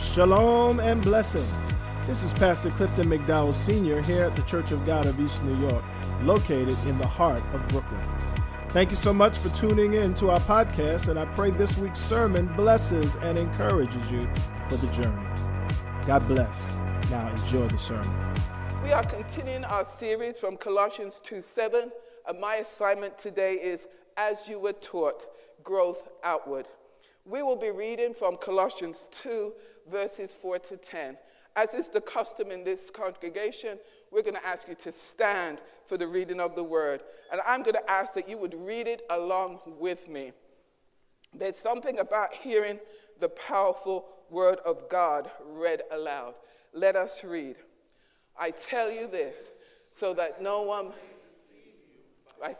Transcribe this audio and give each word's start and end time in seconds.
Shalom 0.00 0.80
and 0.80 1.00
blessings. 1.02 1.46
This 2.06 2.22
is 2.24 2.32
Pastor 2.32 2.70
Clifton 2.70 3.06
McDowell 3.08 3.52
Sr. 3.52 4.00
here 4.00 4.24
at 4.24 4.34
the 4.34 4.42
Church 4.42 4.72
of 4.72 4.84
God 4.84 5.04
of 5.04 5.20
East 5.20 5.44
New 5.44 5.68
York, 5.68 5.84
located 6.22 6.76
in 6.86 6.98
the 6.98 7.06
heart 7.06 7.42
of 7.52 7.64
Brooklyn. 7.68 8.00
Thank 8.70 8.90
you 8.90 8.96
so 8.96 9.12
much 9.12 9.36
for 9.38 9.50
tuning 9.50 9.92
in 9.92 10.14
to 10.14 10.30
our 10.30 10.40
podcast, 10.40 11.08
and 11.08 11.18
I 11.18 11.26
pray 11.26 11.50
this 11.50 11.76
week's 11.76 12.00
sermon 12.00 12.46
blesses 12.56 13.14
and 13.16 13.38
encourages 13.38 14.10
you 14.10 14.28
for 14.68 14.78
the 14.78 14.86
journey. 14.88 15.28
God 16.06 16.26
bless. 16.26 16.58
Now 17.10 17.30
enjoy 17.30 17.68
the 17.68 17.78
sermon. 17.78 18.34
We 18.82 18.92
are 18.92 19.04
continuing 19.04 19.64
our 19.64 19.84
series 19.84 20.40
from 20.40 20.56
Colossians 20.56 21.20
2 21.22 21.42
7, 21.42 21.92
and 22.26 22.40
my 22.40 22.56
assignment 22.56 23.18
today 23.18 23.54
is 23.54 23.86
As 24.16 24.48
You 24.48 24.60
Were 24.60 24.72
Taught, 24.72 25.26
Growth 25.62 26.08
Outward. 26.24 26.66
We 27.26 27.42
will 27.42 27.56
be 27.56 27.70
reading 27.70 28.14
from 28.14 28.38
Colossians 28.38 29.06
2, 29.12 29.52
verses 29.90 30.34
4 30.40 30.58
to 30.60 30.76
10. 30.76 31.16
As 31.56 31.74
is 31.74 31.88
the 31.88 32.00
custom 32.00 32.50
in 32.50 32.64
this 32.64 32.90
congregation, 32.90 33.78
we're 34.10 34.22
going 34.22 34.34
to 34.34 34.46
ask 34.46 34.68
you 34.68 34.74
to 34.76 34.92
stand 34.92 35.58
for 35.86 35.96
the 35.96 36.06
reading 36.06 36.40
of 36.40 36.54
the 36.54 36.62
word. 36.62 37.02
And 37.32 37.40
I'm 37.46 37.62
going 37.62 37.74
to 37.74 37.90
ask 37.90 38.14
that 38.14 38.28
you 38.28 38.38
would 38.38 38.54
read 38.54 38.86
it 38.86 39.02
along 39.10 39.60
with 39.78 40.08
me. 40.08 40.32
There's 41.34 41.58
something 41.58 41.98
about 41.98 42.34
hearing 42.34 42.78
the 43.18 43.28
powerful 43.28 44.06
word 44.30 44.58
of 44.64 44.88
God 44.88 45.30
read 45.44 45.82
aloud. 45.90 46.34
Let 46.72 46.96
us 46.96 47.24
read. 47.24 47.56
I 48.38 48.52
tell 48.52 48.90
you 48.90 49.06
this 49.06 49.36
so 49.90 50.14
that 50.14 50.40
no 50.42 50.62
one. 50.62 50.92
I, 52.42 52.56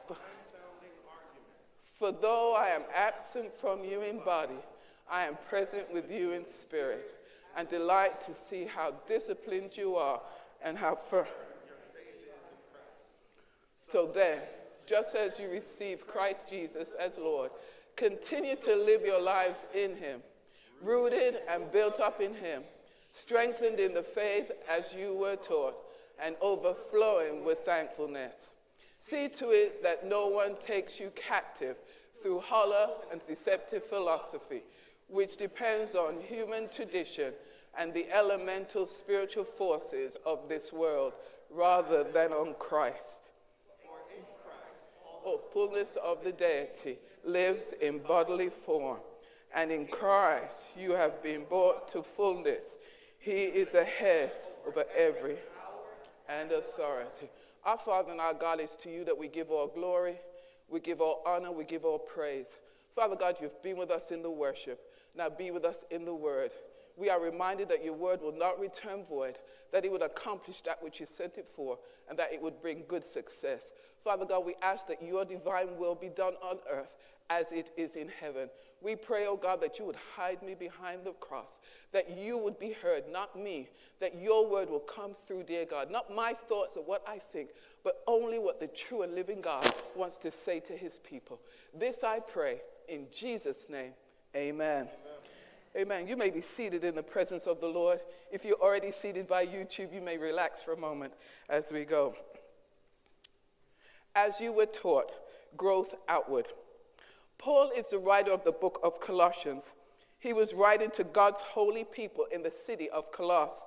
for 1.98 2.12
though 2.12 2.54
I 2.54 2.68
am 2.68 2.82
absent 2.94 3.52
from 3.58 3.84
you 3.84 4.02
in 4.02 4.18
body, 4.24 4.58
I 5.10 5.24
am 5.24 5.36
present 5.48 5.92
with 5.92 6.10
you 6.10 6.32
in 6.32 6.44
spirit, 6.44 7.14
and 7.56 7.68
delight 7.68 8.24
to 8.26 8.34
see 8.34 8.64
how 8.64 8.92
disciplined 9.06 9.76
you 9.76 9.96
are 9.96 10.20
and 10.62 10.76
how 10.76 10.94
firm. 10.94 11.26
So 13.76 14.10
then, 14.12 14.38
just 14.86 15.14
as 15.14 15.38
you 15.38 15.48
receive 15.48 16.06
Christ 16.06 16.48
Jesus 16.48 16.94
as 16.98 17.18
Lord, 17.18 17.50
continue 17.96 18.56
to 18.56 18.76
live 18.76 19.04
your 19.04 19.20
lives 19.20 19.64
in 19.74 19.96
Him, 19.96 20.20
rooted 20.82 21.38
and 21.48 21.70
built 21.72 22.00
up 22.00 22.20
in 22.20 22.34
Him, 22.34 22.62
strengthened 23.12 23.80
in 23.80 23.94
the 23.94 24.02
faith 24.02 24.50
as 24.68 24.94
you 24.94 25.14
were 25.14 25.36
taught, 25.36 25.74
and 26.22 26.36
overflowing 26.40 27.44
with 27.44 27.60
thankfulness. 27.60 28.50
See 28.94 29.28
to 29.28 29.50
it 29.50 29.82
that 29.82 30.06
no 30.06 30.28
one 30.28 30.56
takes 30.60 31.00
you 31.00 31.10
captive 31.16 31.76
through 32.22 32.40
hollow 32.40 33.02
and 33.10 33.20
deceptive 33.26 33.84
philosophy, 33.84 34.62
which 35.10 35.36
depends 35.36 35.94
on 35.94 36.20
human 36.20 36.68
tradition 36.68 37.32
and 37.78 37.92
the 37.92 38.10
elemental 38.10 38.86
spiritual 38.86 39.44
forces 39.44 40.16
of 40.26 40.48
this 40.48 40.72
world 40.72 41.12
rather 41.50 42.04
than 42.04 42.32
on 42.32 42.54
Christ. 42.58 43.28
For 43.84 43.98
in 44.16 44.24
Christ, 44.44 44.86
all 45.24 45.40
fullness 45.52 45.96
of 46.02 46.22
the 46.24 46.32
deity 46.32 46.98
lives 47.24 47.74
in 47.80 47.98
bodily 47.98 48.48
form, 48.48 48.98
and 49.54 49.70
in 49.70 49.86
Christ 49.86 50.66
you 50.78 50.92
have 50.92 51.22
been 51.22 51.44
brought 51.44 51.88
to 51.92 52.02
fullness. 52.02 52.76
He 53.18 53.44
is 53.44 53.70
the 53.70 53.84
head 53.84 54.32
over 54.66 54.84
every 54.96 55.36
and 56.28 56.52
authority. 56.52 57.28
Our 57.64 57.78
Father 57.78 58.12
and 58.12 58.20
our 58.20 58.34
God, 58.34 58.60
it's 58.60 58.76
to 58.76 58.90
you 58.90 59.04
that 59.04 59.18
we 59.18 59.28
give 59.28 59.50
all 59.50 59.66
glory, 59.66 60.16
we 60.68 60.80
give 60.80 61.00
all 61.00 61.22
honor, 61.26 61.52
we 61.52 61.64
give 61.64 61.84
all 61.84 61.98
praise. 61.98 62.46
Father 62.94 63.16
God, 63.16 63.36
you've 63.40 63.62
been 63.62 63.76
with 63.76 63.90
us 63.90 64.10
in 64.10 64.22
the 64.22 64.30
worship. 64.30 64.80
Now 65.16 65.28
be 65.28 65.50
with 65.50 65.64
us 65.64 65.84
in 65.90 66.04
the 66.04 66.14
word. 66.14 66.52
We 66.96 67.08
are 67.08 67.20
reminded 67.20 67.68
that 67.70 67.84
your 67.84 67.94
word 67.94 68.20
will 68.20 68.36
not 68.36 68.60
return 68.60 69.04
void, 69.08 69.38
that 69.72 69.84
it 69.84 69.92
would 69.92 70.02
accomplish 70.02 70.60
that 70.62 70.82
which 70.82 71.00
you 71.00 71.06
sent 71.06 71.38
it 71.38 71.48
for, 71.54 71.78
and 72.08 72.18
that 72.18 72.32
it 72.32 72.42
would 72.42 72.60
bring 72.60 72.82
good 72.88 73.04
success. 73.04 73.72
Father 74.04 74.24
God, 74.24 74.44
we 74.44 74.54
ask 74.62 74.86
that 74.88 75.02
your 75.02 75.24
divine 75.24 75.78
will 75.78 75.94
be 75.94 76.08
done 76.08 76.34
on 76.42 76.58
earth 76.70 76.94
as 77.30 77.52
it 77.52 77.70
is 77.76 77.96
in 77.96 78.10
heaven. 78.20 78.50
We 78.82 78.96
pray, 78.96 79.26
oh 79.26 79.36
God, 79.36 79.60
that 79.60 79.78
you 79.78 79.84
would 79.84 79.96
hide 80.16 80.42
me 80.42 80.54
behind 80.54 81.04
the 81.04 81.12
cross, 81.12 81.58
that 81.92 82.10
you 82.10 82.36
would 82.38 82.58
be 82.58 82.72
heard, 82.72 83.04
not 83.10 83.38
me, 83.38 83.68
that 84.00 84.16
your 84.16 84.48
word 84.48 84.68
will 84.68 84.80
come 84.80 85.14
through, 85.26 85.44
dear 85.44 85.64
God, 85.64 85.90
not 85.90 86.14
my 86.14 86.34
thoughts 86.48 86.76
or 86.76 86.82
what 86.82 87.04
I 87.06 87.18
think, 87.18 87.50
but 87.84 88.02
only 88.06 88.38
what 88.38 88.58
the 88.58 88.66
true 88.66 89.02
and 89.02 89.14
living 89.14 89.40
God 89.40 89.72
wants 89.94 90.16
to 90.18 90.30
say 90.30 90.60
to 90.60 90.76
his 90.76 90.98
people. 90.98 91.40
This 91.72 92.02
I 92.02 92.20
pray 92.20 92.62
in 92.88 93.06
Jesus' 93.12 93.68
name. 93.70 93.92
Amen. 94.34 94.88
Amen. 95.76 96.08
You 96.08 96.16
may 96.16 96.30
be 96.30 96.40
seated 96.40 96.82
in 96.82 96.96
the 96.96 97.02
presence 97.02 97.46
of 97.46 97.60
the 97.60 97.68
Lord. 97.68 98.00
If 98.32 98.44
you're 98.44 98.60
already 98.60 98.90
seated 98.90 99.28
by 99.28 99.46
YouTube, 99.46 99.94
you 99.94 100.00
may 100.00 100.18
relax 100.18 100.60
for 100.60 100.72
a 100.72 100.76
moment 100.76 101.12
as 101.48 101.70
we 101.70 101.84
go. 101.84 102.16
As 104.16 104.40
you 104.40 104.52
were 104.52 104.66
taught, 104.66 105.12
growth 105.56 105.94
outward. 106.08 106.48
Paul 107.38 107.70
is 107.76 107.86
the 107.88 107.98
writer 107.98 108.32
of 108.32 108.42
the 108.42 108.50
book 108.50 108.80
of 108.82 109.00
Colossians. 109.00 109.70
He 110.18 110.32
was 110.32 110.54
writing 110.54 110.90
to 110.90 111.04
God's 111.04 111.40
holy 111.40 111.84
people 111.84 112.26
in 112.32 112.42
the 112.42 112.50
city 112.50 112.90
of 112.90 113.12
Colossae. 113.12 113.62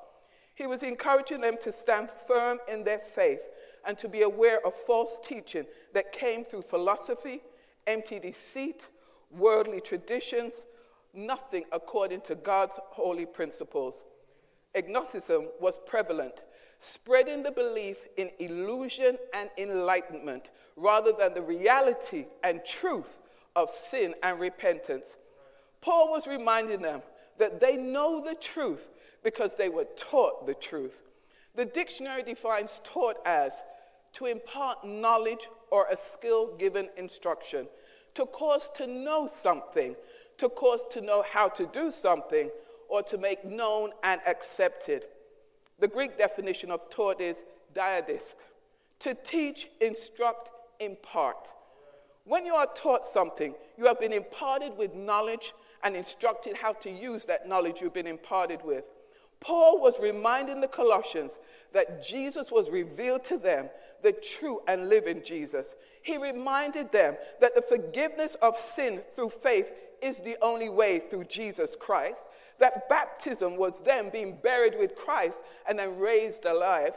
He 0.55 0.67
was 0.67 0.83
encouraging 0.83 1.39
them 1.39 1.55
to 1.61 1.71
stand 1.71 2.09
firm 2.27 2.59
in 2.67 2.83
their 2.83 2.99
faith 2.99 3.49
and 3.87 3.97
to 3.97 4.09
be 4.09 4.21
aware 4.23 4.65
of 4.65 4.75
false 4.75 5.17
teaching 5.25 5.65
that 5.93 6.11
came 6.11 6.43
through 6.43 6.61
philosophy, 6.63 7.41
empty 7.87 8.19
deceit, 8.19 8.87
worldly 9.31 9.81
traditions, 9.81 10.65
nothing 11.13 11.63
according 11.71 12.21
to 12.21 12.35
God's 12.35 12.73
holy 12.89 13.25
principles. 13.25 14.03
Agnosticism 14.75 15.47
was 15.59 15.79
prevalent, 15.85 16.43
spreading 16.79 17.43
the 17.43 17.51
belief 17.51 17.97
in 18.17 18.31
illusion 18.39 19.17
and 19.33 19.49
enlightenment 19.57 20.49
rather 20.75 21.11
than 21.11 21.33
the 21.33 21.41
reality 21.41 22.25
and 22.43 22.65
truth 22.65 23.21
of 23.55 23.69
sin 23.69 24.15
and 24.23 24.39
repentance. 24.39 25.15
Paul 25.81 26.11
was 26.11 26.27
reminding 26.27 26.81
them 26.81 27.01
that 27.37 27.59
they 27.59 27.77
know 27.77 28.23
the 28.23 28.35
truth 28.35 28.89
because 29.23 29.55
they 29.55 29.69
were 29.69 29.87
taught 29.95 30.47
the 30.47 30.53
truth. 30.53 31.03
The 31.55 31.65
dictionary 31.65 32.23
defines 32.23 32.81
taught 32.83 33.17
as 33.25 33.61
to 34.13 34.25
impart 34.25 34.85
knowledge 34.85 35.47
or 35.71 35.87
a 35.91 35.97
skill 35.97 36.55
given 36.57 36.89
instruction, 36.97 37.67
to 38.13 38.25
cause 38.25 38.69
to 38.75 38.87
know 38.87 39.27
something, 39.27 39.95
to 40.43 40.49
cause 40.49 40.81
to 40.89 40.99
know 40.99 41.23
how 41.31 41.47
to 41.47 41.65
do 41.67 41.89
something, 41.89 42.49
or 42.89 43.01
to 43.01 43.17
make 43.17 43.45
known 43.45 43.91
and 44.03 44.19
accepted. 44.27 45.05
The 45.79 45.87
Greek 45.87 46.17
definition 46.17 46.69
of 46.69 46.89
taught 46.89 47.21
is 47.21 47.43
diadist, 47.73 48.43
to 48.99 49.15
teach, 49.15 49.69
instruct, 49.79 50.51
impart. 50.81 51.53
When 52.25 52.45
you 52.45 52.55
are 52.55 52.67
taught 52.75 53.05
something, 53.05 53.55
you 53.77 53.85
have 53.85 54.01
been 54.01 54.11
imparted 54.11 54.77
with 54.77 54.93
knowledge 54.93 55.53
and 55.81 55.95
instructed 55.95 56.57
how 56.57 56.73
to 56.73 56.91
use 56.91 57.23
that 57.25 57.47
knowledge 57.47 57.79
you've 57.79 57.93
been 57.93 58.05
imparted 58.05 58.59
with. 58.65 58.83
Paul 59.39 59.79
was 59.79 59.97
reminding 60.01 60.59
the 60.59 60.67
Colossians 60.67 61.37
that 61.71 62.03
Jesus 62.03 62.51
was 62.51 62.69
revealed 62.69 63.23
to 63.25 63.37
them, 63.37 63.69
the 64.01 64.11
true 64.11 64.59
and 64.67 64.89
living 64.89 65.21
Jesus. 65.23 65.75
He 66.01 66.17
reminded 66.17 66.91
them 66.91 67.15
that 67.39 67.55
the 67.55 67.61
forgiveness 67.61 68.35
of 68.41 68.57
sin 68.57 69.01
through 69.13 69.29
faith 69.29 69.71
is 70.03 70.19
the 70.19 70.37
only 70.41 70.69
way 70.69 70.99
through 70.99 71.25
Jesus 71.25 71.75
Christ, 71.79 72.25
that 72.59 72.89
baptism 72.89 73.57
was 73.57 73.81
them 73.81 74.09
being 74.11 74.37
buried 74.41 74.75
with 74.77 74.95
Christ 74.95 75.39
and 75.67 75.79
then 75.79 75.97
raised 75.97 76.45
alive 76.45 76.93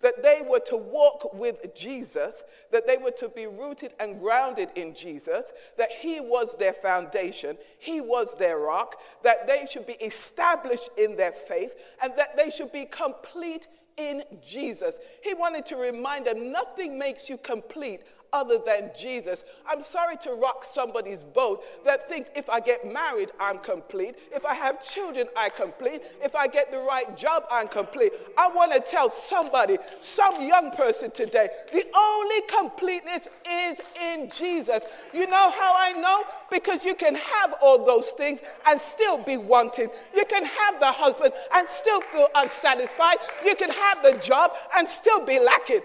that 0.00 0.22
they 0.22 0.42
were 0.46 0.60
to 0.60 0.76
walk 0.76 1.34
with 1.34 1.74
Jesus, 1.74 2.42
that 2.70 2.86
they 2.86 2.96
were 2.96 3.12
to 3.12 3.28
be 3.28 3.46
rooted 3.46 3.94
and 3.98 4.20
grounded 4.20 4.70
in 4.74 4.94
Jesus, 4.94 5.52
that 5.76 5.90
He 5.90 6.20
was 6.20 6.56
their 6.56 6.72
foundation, 6.72 7.56
He 7.78 8.00
was 8.00 8.34
their 8.34 8.58
rock, 8.58 9.00
that 9.22 9.46
they 9.46 9.66
should 9.70 9.86
be 9.86 9.94
established 9.94 10.90
in 10.98 11.16
their 11.16 11.32
faith, 11.32 11.76
and 12.02 12.12
that 12.16 12.36
they 12.36 12.50
should 12.50 12.72
be 12.72 12.84
complete 12.84 13.68
in 13.96 14.22
Jesus. 14.46 14.98
He 15.22 15.32
wanted 15.32 15.64
to 15.66 15.76
remind 15.76 16.26
them 16.26 16.52
nothing 16.52 16.98
makes 16.98 17.30
you 17.30 17.38
complete 17.38 18.02
other 18.32 18.58
than 18.58 18.90
Jesus. 18.98 19.44
I'm 19.66 19.82
sorry 19.82 20.16
to 20.18 20.34
rock 20.34 20.64
somebody's 20.64 21.24
boat 21.24 21.62
that 21.84 22.08
thinks 22.08 22.30
if 22.34 22.48
I 22.48 22.60
get 22.60 22.90
married, 22.90 23.32
I'm 23.40 23.58
complete. 23.58 24.16
If 24.32 24.44
I 24.44 24.54
have 24.54 24.84
children, 24.84 25.26
I'm 25.36 25.50
complete. 25.50 26.02
If 26.22 26.34
I 26.34 26.46
get 26.48 26.70
the 26.70 26.78
right 26.78 27.16
job, 27.16 27.44
I'm 27.50 27.68
complete. 27.68 28.12
I 28.36 28.48
want 28.48 28.72
to 28.72 28.80
tell 28.80 29.10
somebody, 29.10 29.78
some 30.00 30.42
young 30.42 30.70
person 30.70 31.10
today, 31.10 31.48
the 31.72 31.84
only 31.96 32.40
completeness 32.42 33.26
is 33.48 33.80
in 34.00 34.30
Jesus. 34.30 34.84
You 35.12 35.26
know 35.26 35.50
how 35.50 35.74
I 35.76 35.92
know? 35.92 36.24
Because 36.50 36.84
you 36.84 36.94
can 36.94 37.14
have 37.14 37.54
all 37.62 37.84
those 37.84 38.10
things 38.10 38.40
and 38.66 38.80
still 38.80 39.18
be 39.18 39.36
wanting. 39.36 39.88
You 40.14 40.24
can 40.26 40.44
have 40.44 40.80
the 40.80 40.92
husband 40.92 41.32
and 41.54 41.68
still 41.68 42.00
feel 42.00 42.28
unsatisfied. 42.34 43.16
You 43.44 43.56
can 43.56 43.70
have 43.70 44.02
the 44.02 44.12
job 44.18 44.52
and 44.76 44.88
still 44.88 45.24
be 45.24 45.38
lacking. 45.38 45.80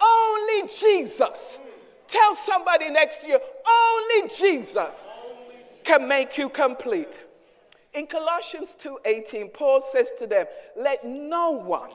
Only 0.00 0.68
Jesus 0.68 1.58
Tell 2.08 2.34
somebody 2.34 2.90
next 2.90 3.26
you, 3.26 3.38
only 3.68 4.28
Jesus 4.28 5.06
can 5.84 6.08
make 6.08 6.36
you 6.38 6.48
complete. 6.48 7.20
In 7.92 8.06
Colossians 8.06 8.74
2:18, 8.76 9.50
Paul 9.50 9.82
says 9.82 10.12
to 10.18 10.26
them, 10.26 10.46
"Let 10.74 11.04
no 11.04 11.50
one 11.50 11.92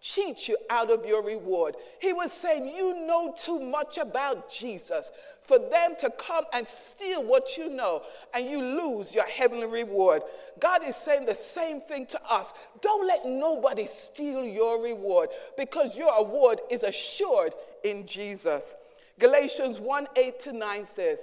cheat 0.00 0.46
you 0.46 0.56
out 0.70 0.90
of 0.90 1.04
your 1.04 1.22
reward." 1.22 1.76
He 2.00 2.12
was 2.12 2.32
saying, 2.32 2.66
"You 2.66 2.94
know 2.94 3.32
too 3.36 3.58
much 3.58 3.98
about 3.98 4.48
Jesus 4.48 5.10
for 5.42 5.58
them 5.58 5.96
to 5.96 6.10
come 6.10 6.46
and 6.52 6.66
steal 6.68 7.22
what 7.24 7.56
you 7.56 7.68
know 7.68 8.02
and 8.32 8.46
you 8.46 8.60
lose 8.60 9.14
your 9.14 9.24
heavenly 9.24 9.66
reward." 9.66 10.22
God 10.58 10.84
is 10.84 10.96
saying 10.96 11.24
the 11.24 11.34
same 11.34 11.80
thing 11.80 12.06
to 12.06 12.20
us. 12.30 12.52
Don't 12.80 13.06
let 13.06 13.24
nobody 13.24 13.86
steal 13.86 14.44
your 14.44 14.78
reward 14.78 15.30
because 15.56 15.96
your 15.96 16.14
reward 16.16 16.60
is 16.68 16.84
assured 16.84 17.54
in 17.82 18.06
Jesus. 18.06 18.74
Galatians 19.18 19.78
1 19.80 20.08
8 20.16 20.40
to 20.40 20.52
9 20.52 20.86
says, 20.86 21.18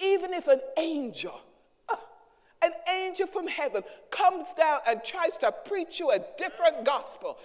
Even 0.00 0.32
if 0.32 0.46
an 0.46 0.60
angel, 0.76 1.40
uh, 1.88 1.96
an 2.62 2.72
angel 2.88 3.26
from 3.26 3.46
heaven 3.46 3.82
comes 4.10 4.48
down 4.56 4.80
and 4.86 5.02
tries 5.04 5.36
to 5.38 5.52
preach 5.64 5.98
you 5.98 6.10
a 6.10 6.20
different 6.38 6.84
gospel, 6.84 7.38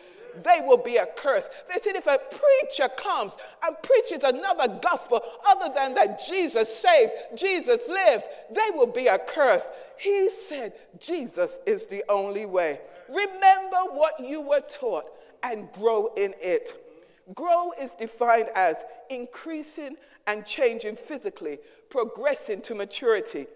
they 0.43 0.61
will 0.61 0.77
be 0.77 0.99
accursed. 0.99 1.49
They 1.67 1.79
said 1.81 1.95
if 1.95 2.07
a 2.07 2.19
preacher 2.19 2.89
comes 2.97 3.37
and 3.65 3.75
preaches 3.81 4.23
another 4.23 4.79
gospel 4.81 5.21
other 5.47 5.73
than 5.73 5.93
that 5.95 6.21
Jesus 6.25 6.73
saved, 6.75 7.13
Jesus 7.35 7.87
lives, 7.87 8.25
they 8.51 8.75
will 8.75 8.87
be 8.87 9.09
accursed. 9.09 9.69
He 9.97 10.29
said 10.29 10.73
Jesus 10.99 11.59
is 11.65 11.87
the 11.87 12.03
only 12.09 12.45
way. 12.45 12.81
Remember 13.07 13.77
what 13.91 14.19
you 14.19 14.41
were 14.41 14.61
taught 14.61 15.05
and 15.43 15.71
grow 15.71 16.07
in 16.17 16.33
it. 16.41 16.84
Grow 17.33 17.71
is 17.71 17.93
defined 17.93 18.49
as 18.55 18.83
increasing 19.09 19.97
and 20.27 20.45
changing 20.45 20.95
physically, 20.95 21.59
progressing 21.89 22.61
to 22.61 22.75
maturity. 22.75 23.47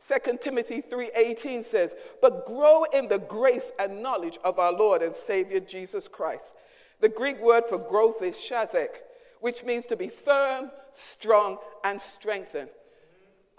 2 0.00 0.40
Timothy 0.40 0.80
3:18 0.80 1.62
says, 1.62 1.94
"But 2.20 2.44
grow 2.44 2.84
in 2.84 3.08
the 3.08 3.18
grace 3.18 3.72
and 3.78 4.02
knowledge 4.02 4.38
of 4.44 4.58
our 4.58 4.72
Lord 4.72 5.02
and 5.02 5.14
Savior 5.14 5.60
Jesus 5.60 6.08
Christ." 6.08 6.54
The 7.00 7.08
Greek 7.08 7.38
word 7.38 7.68
for 7.68 7.78
growth 7.78 8.22
is 8.22 8.36
shazek, 8.36 9.02
which 9.40 9.62
means 9.64 9.86
to 9.86 9.96
be 9.96 10.08
firm, 10.08 10.72
strong, 10.92 11.58
and 11.84 12.00
strengthened. 12.00 12.70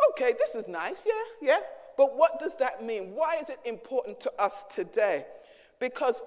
Okay, 0.09 0.33
this 0.33 0.55
is 0.55 0.67
nice, 0.67 1.05
yeah, 1.05 1.23
yeah. 1.41 1.63
But 1.95 2.15
what 2.15 2.39
does 2.39 2.55
that 2.57 2.83
mean? 2.83 3.15
Why 3.15 3.37
is 3.37 3.49
it 3.49 3.59
important 3.63 4.19
to 4.21 4.41
us 4.41 4.63
today? 4.65 5.25
Because 5.79 6.21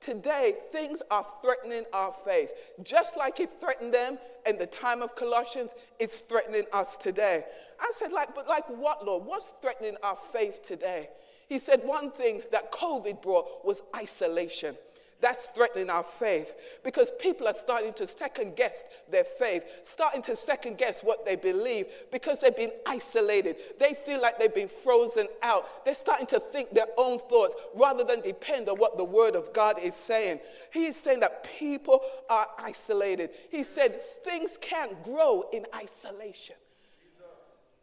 Today, 0.00 0.54
things 0.72 1.02
are 1.10 1.26
threatening 1.42 1.84
our 1.92 2.14
faith. 2.24 2.52
Just 2.82 3.18
like 3.18 3.38
it 3.38 3.50
threatened 3.60 3.92
them 3.92 4.18
in 4.46 4.56
the 4.56 4.66
time 4.66 5.02
of 5.02 5.14
Colossians, 5.14 5.70
it's 5.98 6.20
threatening 6.20 6.64
us 6.72 6.96
today. 6.96 7.44
I 7.78 7.92
said, 7.94 8.10
like, 8.10 8.34
but 8.34 8.48
like 8.48 8.66
what, 8.68 9.04
Lord? 9.04 9.26
What's 9.26 9.52
threatening 9.60 9.96
our 10.02 10.16
faith 10.32 10.62
today? 10.66 11.10
He 11.48 11.58
said 11.58 11.82
one 11.84 12.10
thing 12.12 12.42
that 12.50 12.72
COVID 12.72 13.20
brought 13.20 13.64
was 13.64 13.82
isolation. 13.94 14.76
That's 15.20 15.48
threatening 15.48 15.90
our 15.90 16.02
faith 16.02 16.54
because 16.82 17.10
people 17.20 17.46
are 17.46 17.54
starting 17.54 17.92
to 17.94 18.06
second 18.06 18.56
guess 18.56 18.84
their 19.10 19.24
faith, 19.24 19.64
starting 19.86 20.22
to 20.22 20.36
second 20.36 20.78
guess 20.78 21.02
what 21.02 21.26
they 21.26 21.36
believe 21.36 21.86
because 22.10 22.40
they've 22.40 22.56
been 22.56 22.72
isolated. 22.86 23.56
They 23.78 23.94
feel 24.06 24.20
like 24.20 24.38
they've 24.38 24.54
been 24.54 24.68
frozen 24.68 25.28
out. 25.42 25.84
They're 25.84 25.94
starting 25.94 26.26
to 26.28 26.40
think 26.40 26.72
their 26.72 26.88
own 26.96 27.18
thoughts 27.18 27.54
rather 27.74 28.04
than 28.04 28.20
depend 28.20 28.68
on 28.68 28.78
what 28.78 28.96
the 28.96 29.04
Word 29.04 29.36
of 29.36 29.52
God 29.52 29.78
is 29.78 29.94
saying. 29.94 30.40
He's 30.72 30.96
saying 30.96 31.20
that 31.20 31.44
people 31.58 32.00
are 32.28 32.48
isolated. 32.58 33.30
He 33.50 33.64
said 33.64 34.00
things 34.00 34.56
can't 34.60 35.02
grow 35.02 35.44
in 35.52 35.66
isolation. 35.74 36.56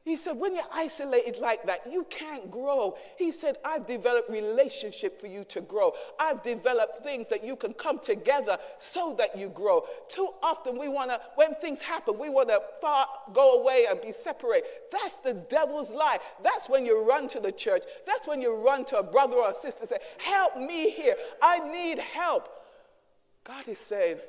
He 0.07 0.15
said, 0.15 0.37
when 0.37 0.55
you're 0.55 0.63
isolated 0.71 1.37
like 1.39 1.65
that, 1.65 1.81
you 1.91 2.05
can't 2.09 2.49
grow. 2.49 2.95
He 3.17 3.33
said, 3.33 3.57
I've 3.65 3.85
developed 3.85 4.29
relationship 4.29 5.19
for 5.19 5.27
you 5.27 5.43
to 5.49 5.59
grow. 5.59 5.91
I've 6.17 6.41
developed 6.43 7.03
things 7.03 7.27
that 7.27 7.43
you 7.43 7.57
can 7.57 7.73
come 7.73 7.99
together 7.99 8.57
so 8.77 9.13
that 9.17 9.37
you 9.37 9.49
grow. 9.49 9.83
Too 10.07 10.29
often 10.41 10.79
we 10.79 10.87
want 10.87 11.09
to, 11.09 11.19
when 11.35 11.55
things 11.55 11.81
happen, 11.81 12.17
we 12.17 12.29
want 12.29 12.47
to 12.47 12.61
go 13.33 13.59
away 13.59 13.87
and 13.89 13.99
be 13.99 14.13
separate. 14.13 14.65
That's 14.93 15.15
the 15.15 15.33
devil's 15.33 15.91
lie. 15.91 16.19
That's 16.41 16.69
when 16.69 16.85
you 16.85 17.03
run 17.03 17.27
to 17.27 17.41
the 17.41 17.51
church. 17.51 17.83
That's 18.05 18.25
when 18.25 18.41
you 18.41 18.55
run 18.55 18.85
to 18.85 18.99
a 18.99 19.03
brother 19.03 19.35
or 19.35 19.49
a 19.49 19.53
sister 19.53 19.81
and 19.81 19.89
say, 19.89 19.99
help 20.19 20.55
me 20.55 20.89
here. 20.89 21.17
I 21.41 21.59
need 21.69 21.99
help. 21.99 22.47
God 23.43 23.67
is 23.67 23.77
saying, 23.77 24.19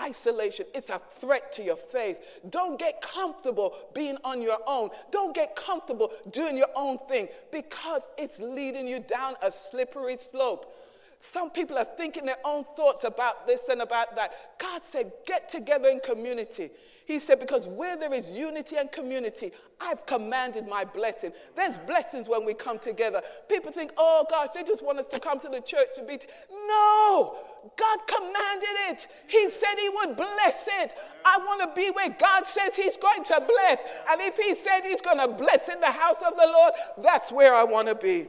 isolation. 0.00 0.66
It's 0.74 0.90
a 0.90 1.00
threat 1.20 1.52
to 1.54 1.62
your 1.62 1.76
faith. 1.76 2.18
Don't 2.50 2.78
get 2.78 3.00
comfortable 3.00 3.74
being 3.94 4.16
on 4.24 4.42
your 4.42 4.58
own. 4.66 4.90
Don't 5.10 5.34
get 5.34 5.56
comfortable 5.56 6.12
doing 6.30 6.56
your 6.56 6.70
own 6.74 6.98
thing 7.08 7.28
because 7.50 8.02
it's 8.18 8.38
leading 8.38 8.86
you 8.86 9.00
down 9.00 9.34
a 9.42 9.50
slippery 9.50 10.16
slope. 10.18 10.74
Some 11.22 11.50
people 11.50 11.78
are 11.78 11.86
thinking 11.96 12.26
their 12.26 12.38
own 12.44 12.64
thoughts 12.76 13.04
about 13.04 13.46
this 13.46 13.68
and 13.68 13.80
about 13.80 14.16
that. 14.16 14.58
God 14.58 14.84
said, 14.84 15.12
get 15.24 15.48
together 15.48 15.88
in 15.88 16.00
community. 16.00 16.70
He 17.04 17.20
said, 17.20 17.38
because 17.38 17.68
where 17.68 17.96
there 17.96 18.12
is 18.12 18.30
unity 18.30 18.76
and 18.76 18.90
community, 18.90 19.52
I've 19.80 20.04
commanded 20.06 20.66
my 20.66 20.84
blessing. 20.84 21.32
There's 21.54 21.78
blessings 21.78 22.28
when 22.28 22.44
we 22.44 22.54
come 22.54 22.78
together. 22.78 23.22
People 23.48 23.70
think, 23.70 23.92
oh 23.96 24.24
gosh, 24.30 24.48
they 24.54 24.64
just 24.64 24.84
want 24.84 24.98
us 24.98 25.06
to 25.08 25.20
come 25.20 25.38
to 25.40 25.48
the 25.48 25.60
church 25.60 25.88
to 25.96 26.02
be. 26.04 26.18
T-. 26.18 26.26
No, 26.68 27.36
God 27.76 27.98
commanded 28.06 28.76
it. 28.88 29.06
He 29.28 29.48
said 29.50 29.74
He 29.78 29.88
would 29.90 30.16
bless 30.16 30.68
it. 30.80 30.94
I 31.24 31.38
want 31.38 31.60
to 31.60 31.80
be 31.80 31.90
where 31.90 32.10
God 32.10 32.46
says 32.46 32.74
He's 32.74 32.96
going 32.96 33.24
to 33.24 33.44
bless. 33.46 33.82
And 34.10 34.20
if 34.20 34.36
He 34.36 34.54
said 34.54 34.80
He's 34.84 35.00
going 35.00 35.18
to 35.18 35.28
bless 35.28 35.68
in 35.68 35.80
the 35.80 35.86
house 35.90 36.20
of 36.26 36.34
the 36.36 36.46
Lord, 36.46 36.72
that's 37.02 37.30
where 37.30 37.54
I 37.54 37.64
want 37.64 37.88
to 37.88 37.94
be. 37.94 38.28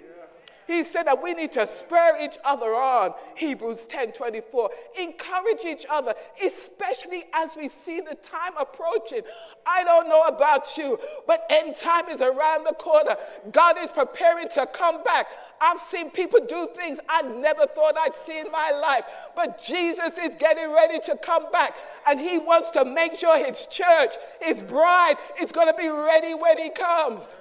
He 0.67 0.83
said 0.83 1.03
that 1.03 1.21
we 1.21 1.33
need 1.33 1.51
to 1.53 1.67
spur 1.67 2.17
each 2.21 2.37
other 2.43 2.73
on. 2.73 3.13
Hebrews 3.35 3.85
10 3.87 4.13
24. 4.13 4.69
Encourage 4.99 5.65
each 5.65 5.85
other, 5.89 6.13
especially 6.43 7.25
as 7.33 7.55
we 7.55 7.67
see 7.67 7.99
the 7.99 8.15
time 8.15 8.53
approaching. 8.57 9.21
I 9.65 9.83
don't 9.83 10.07
know 10.07 10.23
about 10.23 10.77
you, 10.77 10.99
but 11.27 11.45
end 11.49 11.75
time 11.75 12.07
is 12.09 12.21
around 12.21 12.65
the 12.65 12.73
corner. 12.73 13.15
God 13.51 13.77
is 13.79 13.91
preparing 13.91 14.49
to 14.49 14.65
come 14.67 15.03
back. 15.03 15.27
I've 15.59 15.79
seen 15.79 16.11
people 16.11 16.39
do 16.45 16.67
things 16.75 16.99
I 17.07 17.21
never 17.21 17.65
thought 17.67 17.95
I'd 17.97 18.15
see 18.15 18.39
in 18.39 18.51
my 18.51 18.71
life. 18.71 19.03
But 19.35 19.61
Jesus 19.61 20.17
is 20.17 20.35
getting 20.35 20.71
ready 20.71 20.99
to 20.99 21.17
come 21.17 21.51
back, 21.51 21.75
and 22.07 22.19
He 22.19 22.37
wants 22.37 22.69
to 22.71 22.85
make 22.85 23.15
sure 23.15 23.43
His 23.43 23.65
church, 23.65 24.15
His 24.41 24.61
bride, 24.61 25.15
is 25.41 25.51
going 25.51 25.67
to 25.67 25.73
be 25.73 25.89
ready 25.89 26.33
when 26.33 26.57
He 26.57 26.69
comes. 26.69 27.33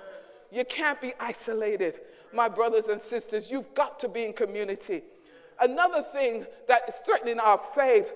You 0.50 0.64
can't 0.64 1.00
be 1.00 1.14
isolated 1.18 2.00
my 2.32 2.48
brothers 2.48 2.86
and 2.86 3.00
sisters, 3.00 3.50
you've 3.50 3.74
got 3.74 4.00
to 4.00 4.08
be 4.08 4.24
in 4.24 4.32
community. 4.32 5.02
Another 5.60 6.02
thing 6.02 6.46
that 6.68 6.82
is 6.88 6.96
threatening 7.04 7.38
our 7.38 7.60
faith 7.74 8.12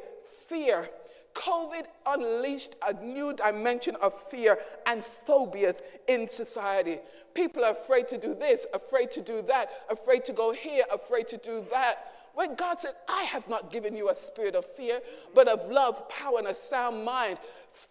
fear. 0.49 0.89
COVID 1.35 1.85
unleashed 2.07 2.77
a 2.87 2.95
new 3.05 3.35
dimension 3.35 3.95
of 3.97 4.19
fear 4.31 4.59
and 4.87 5.05
phobias 5.27 5.83
in 6.09 6.29
society. 6.29 6.99
People 7.35 7.63
are 7.63 7.73
afraid 7.73 8.09
to 8.09 8.17
do 8.17 8.35
this, 8.35 8.65
afraid 8.73 9.11
to 9.11 9.21
do 9.21 9.43
that, 9.43 9.71
afraid 9.91 10.25
to 10.25 10.33
go 10.33 10.53
here, 10.53 10.85
afraid 10.91 11.29
to 11.29 11.37
do 11.37 11.63
that. 11.71 12.13
When 12.33 12.55
God 12.55 12.81
said, 12.81 12.93
I 13.09 13.25
have 13.25 13.49
not 13.49 13.71
given 13.71 13.97
you 13.97 14.09
a 14.11 14.15
spirit 14.15 14.55
of 14.55 14.65
fear, 14.65 15.01
but 15.35 15.49
of 15.49 15.71
love, 15.71 16.09
power, 16.09 16.39
and 16.39 16.49
a 16.49 16.55
sound 16.55 17.05
mind. 17.05 17.39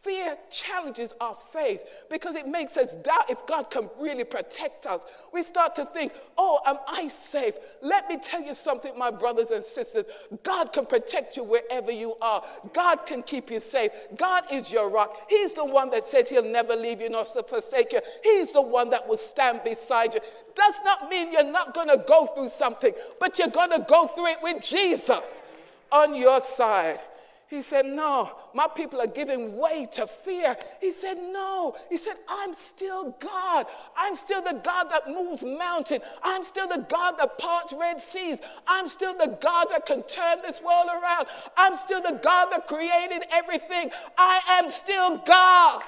Fear 0.01 0.37
challenges 0.49 1.13
our 1.21 1.37
faith 1.51 1.83
because 2.09 2.33
it 2.33 2.47
makes 2.47 2.75
us 2.75 2.95
doubt 2.95 3.29
if 3.29 3.45
God 3.45 3.69
can 3.69 3.87
really 3.99 4.23
protect 4.23 4.87
us. 4.87 5.01
We 5.31 5.43
start 5.43 5.75
to 5.75 5.85
think, 5.85 6.13
oh, 6.39 6.59
am 6.65 6.77
I 6.87 7.07
safe? 7.07 7.53
Let 7.83 8.09
me 8.09 8.17
tell 8.17 8.41
you 8.41 8.55
something, 8.55 8.97
my 8.97 9.11
brothers 9.11 9.51
and 9.51 9.63
sisters. 9.63 10.05
God 10.41 10.73
can 10.73 10.87
protect 10.87 11.37
you 11.37 11.43
wherever 11.43 11.91
you 11.91 12.15
are, 12.19 12.43
God 12.73 13.05
can 13.05 13.21
keep 13.21 13.51
you 13.51 13.59
safe. 13.59 13.91
God 14.17 14.45
is 14.51 14.71
your 14.71 14.89
rock. 14.89 15.29
He's 15.29 15.53
the 15.53 15.65
one 15.65 15.91
that 15.91 16.03
said 16.03 16.27
he'll 16.27 16.43
never 16.43 16.75
leave 16.75 16.99
you 16.99 17.09
nor 17.09 17.25
forsake 17.25 17.93
you. 17.93 18.01
He's 18.23 18.51
the 18.51 18.61
one 18.61 18.89
that 18.89 19.07
will 19.07 19.17
stand 19.17 19.61
beside 19.63 20.15
you. 20.15 20.19
Does 20.55 20.79
not 20.83 21.09
mean 21.09 21.31
you're 21.31 21.43
not 21.43 21.75
going 21.75 21.89
to 21.89 22.03
go 22.07 22.25
through 22.27 22.49
something, 22.49 22.93
but 23.19 23.37
you're 23.37 23.49
going 23.49 23.71
to 23.71 23.85
go 23.87 24.07
through 24.07 24.27
it 24.27 24.39
with 24.41 24.63
Jesus 24.63 25.41
on 25.91 26.15
your 26.15 26.41
side. 26.41 26.99
He 27.47 27.61
said, 27.61 27.85
No, 27.85 28.31
my 28.55 28.67
people 28.67 28.99
are 28.99 29.07
giving 29.07 29.57
way 29.57 29.87
to 29.93 30.07
fear. 30.07 30.57
He 30.81 30.91
said, 30.91 31.17
No. 31.17 31.75
He 31.89 31.97
said, 31.97 32.15
I'm 32.27 32.53
still 32.53 33.15
God. 33.19 33.67
I'm 33.95 34.15
still 34.15 34.41
the 34.41 34.59
God 34.63 34.85
that 34.89 35.07
moves 35.07 35.43
mountains. 35.43 36.03
I'm 36.23 36.43
still 36.43 36.67
the 36.67 36.85
God 36.89 37.13
that 37.19 37.37
parts 37.37 37.73
red 37.73 38.01
seas. 38.01 38.39
I'm 38.67 38.87
still 38.87 39.15
the 39.15 39.37
God 39.39 39.67
that 39.69 39.85
can 39.85 40.01
turn 40.03 40.39
this 40.41 40.59
world 40.61 40.87
around. 40.87 41.27
I'm 41.55 41.75
still 41.75 42.01
the 42.01 42.19
God 42.23 42.47
that 42.51 42.65
created 42.65 43.25
everything. 43.31 43.91
I 44.17 44.41
am 44.47 44.67
still 44.67 45.17
God. 45.17 45.83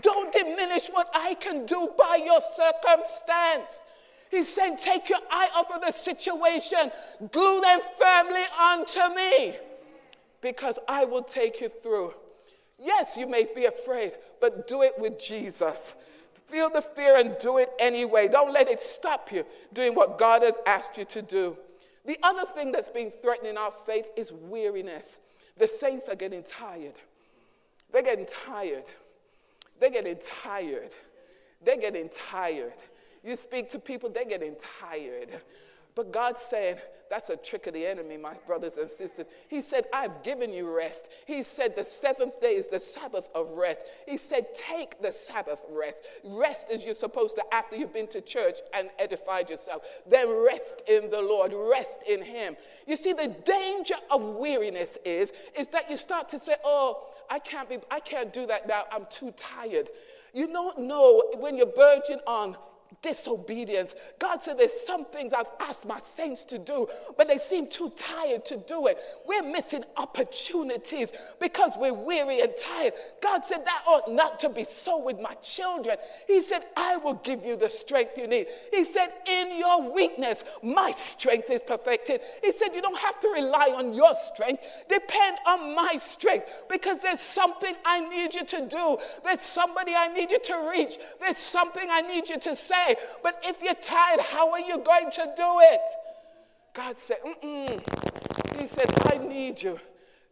Don't 0.00 0.32
diminish 0.32 0.88
what 0.88 1.10
I 1.14 1.34
can 1.34 1.66
do 1.66 1.90
by 1.98 2.16
your 2.16 2.40
circumstance. 2.40 3.82
He's 4.32 4.48
saying, 4.48 4.78
Take 4.78 5.10
your 5.10 5.18
eye 5.30 5.50
off 5.54 5.70
of 5.70 5.82
the 5.82 5.92
situation, 5.92 6.90
glue 7.30 7.60
them 7.60 7.80
firmly 8.00 8.40
onto 8.58 9.14
me, 9.14 9.56
because 10.40 10.78
I 10.88 11.04
will 11.04 11.22
take 11.22 11.60
you 11.60 11.68
through. 11.68 12.14
Yes, 12.78 13.14
you 13.14 13.26
may 13.26 13.46
be 13.54 13.66
afraid, 13.66 14.12
but 14.40 14.66
do 14.66 14.80
it 14.80 14.94
with 14.98 15.18
Jesus. 15.18 15.94
Feel 16.46 16.70
the 16.70 16.80
fear 16.80 17.18
and 17.18 17.36
do 17.40 17.58
it 17.58 17.70
anyway. 17.78 18.26
Don't 18.26 18.54
let 18.54 18.68
it 18.68 18.80
stop 18.80 19.30
you 19.30 19.44
doing 19.74 19.94
what 19.94 20.18
God 20.18 20.42
has 20.42 20.54
asked 20.66 20.96
you 20.96 21.04
to 21.04 21.20
do. 21.20 21.56
The 22.06 22.18
other 22.22 22.46
thing 22.46 22.72
that's 22.72 22.88
been 22.88 23.10
threatening 23.10 23.58
our 23.58 23.72
faith 23.84 24.06
is 24.16 24.32
weariness. 24.32 25.16
The 25.58 25.68
saints 25.68 26.08
are 26.08 26.16
getting 26.16 26.42
tired. 26.42 26.94
They're 27.92 28.02
getting 28.02 28.26
tired. 28.46 28.84
They're 29.78 29.90
getting 29.90 30.16
tired. 30.42 30.94
They're 31.62 31.76
getting 31.76 32.08
tired. 32.08 32.72
You 33.24 33.36
speak 33.36 33.70
to 33.70 33.78
people, 33.78 34.10
they're 34.10 34.24
getting 34.24 34.56
tired. 34.80 35.40
But 35.94 36.10
God 36.10 36.38
said, 36.38 36.82
that's 37.10 37.28
a 37.28 37.36
trick 37.36 37.66
of 37.66 37.74
the 37.74 37.84
enemy, 37.84 38.16
my 38.16 38.32
brothers 38.46 38.78
and 38.78 38.90
sisters. 38.90 39.26
He 39.48 39.60
said, 39.60 39.84
I've 39.92 40.22
given 40.22 40.50
you 40.50 40.74
rest. 40.74 41.10
He 41.26 41.42
said, 41.42 41.76
the 41.76 41.84
seventh 41.84 42.40
day 42.40 42.56
is 42.56 42.68
the 42.68 42.80
Sabbath 42.80 43.28
of 43.34 43.50
rest. 43.50 43.80
He 44.08 44.16
said, 44.16 44.46
take 44.54 45.02
the 45.02 45.12
Sabbath 45.12 45.60
rest. 45.70 46.02
Rest 46.24 46.68
as 46.70 46.82
you're 46.82 46.94
supposed 46.94 47.36
to 47.36 47.44
after 47.52 47.76
you've 47.76 47.92
been 47.92 48.08
to 48.08 48.22
church 48.22 48.60
and 48.72 48.88
edified 48.98 49.50
yourself. 49.50 49.82
Then 50.08 50.30
rest 50.30 50.82
in 50.88 51.10
the 51.10 51.20
Lord, 51.20 51.52
rest 51.54 51.98
in 52.08 52.22
Him. 52.22 52.56
You 52.86 52.96
see, 52.96 53.12
the 53.12 53.28
danger 53.44 53.96
of 54.10 54.24
weariness 54.24 54.96
is, 55.04 55.32
is 55.54 55.68
that 55.68 55.90
you 55.90 55.98
start 55.98 56.30
to 56.30 56.40
say, 56.40 56.54
oh, 56.64 57.08
I 57.28 57.38
can't, 57.38 57.68
be, 57.68 57.78
I 57.90 58.00
can't 58.00 58.32
do 58.32 58.46
that 58.46 58.66
now. 58.66 58.84
I'm 58.90 59.06
too 59.10 59.32
tired. 59.32 59.90
You 60.32 60.46
don't 60.46 60.78
know 60.78 61.22
when 61.36 61.58
you're 61.58 61.72
verging 61.76 62.20
on 62.26 62.56
disobedience. 63.00 63.94
God 64.18 64.42
said, 64.42 64.58
There's 64.58 64.80
some 64.84 65.04
things 65.06 65.32
I've 65.32 65.46
asked 65.60 65.86
my 65.86 66.00
saints 66.00 66.44
to 66.46 66.58
do, 66.58 66.88
but 67.16 67.28
they 67.28 67.38
seem 67.38 67.68
too 67.68 67.90
tired 67.96 68.44
to 68.46 68.56
do 68.56 68.86
it. 68.86 68.98
We're 69.26 69.42
missing 69.42 69.84
opportunities 69.96 71.12
because 71.40 71.72
we're 71.78 71.94
weary 71.94 72.40
and 72.40 72.52
tired. 72.58 72.94
God 73.22 73.44
said, 73.44 73.64
That 73.64 73.84
ought 73.86 74.10
not 74.10 74.40
to 74.40 74.48
be 74.48 74.64
so 74.64 75.02
with 75.02 75.18
my 75.20 75.34
children. 75.34 75.96
He 76.26 76.42
said, 76.42 76.66
I 76.76 76.96
will 76.96 77.14
give 77.14 77.44
you 77.44 77.56
the 77.56 77.70
strength 77.70 78.18
you 78.18 78.26
need. 78.26 78.48
He 78.72 78.84
said, 78.84 79.08
In 79.26 79.56
your 79.56 79.92
weakness, 79.92 80.44
my 80.62 80.90
strength 80.90 81.50
is 81.50 81.60
perfected. 81.66 82.20
He 82.42 82.52
said, 82.52 82.74
You 82.74 82.82
don't 82.82 82.98
have 82.98 83.20
to 83.20 83.28
rely 83.28 83.72
on 83.74 83.94
your 83.94 84.14
strength, 84.14 84.62
depend 84.88 85.38
on 85.46 85.74
my 85.74 85.96
strength 85.98 86.48
because 86.68 86.98
there's 86.98 87.20
something 87.20 87.74
I 87.84 88.00
need 88.00 88.34
you 88.34 88.44
to 88.44 88.66
do. 88.66 88.98
There's 89.24 89.42
somebody 89.42 89.94
I 89.94 90.08
need 90.08 90.30
you 90.30 90.40
to 90.40 90.70
reach. 90.70 90.98
There's 91.20 91.38
something 91.38 91.86
I 91.90 92.02
need 92.02 92.28
you 92.28 92.38
to 92.38 92.56
say. 92.56 92.81
But 93.22 93.42
if 93.44 93.62
you're 93.62 93.74
tired, 93.74 94.20
how 94.20 94.50
are 94.52 94.60
you 94.60 94.78
going 94.78 95.10
to 95.10 95.32
do 95.36 95.60
it? 95.60 95.80
God 96.74 96.98
said, 96.98 97.18
Mm-mm. 97.24 98.58
He 98.58 98.66
said, 98.66 98.90
I 99.12 99.18
need 99.18 99.62
you 99.62 99.78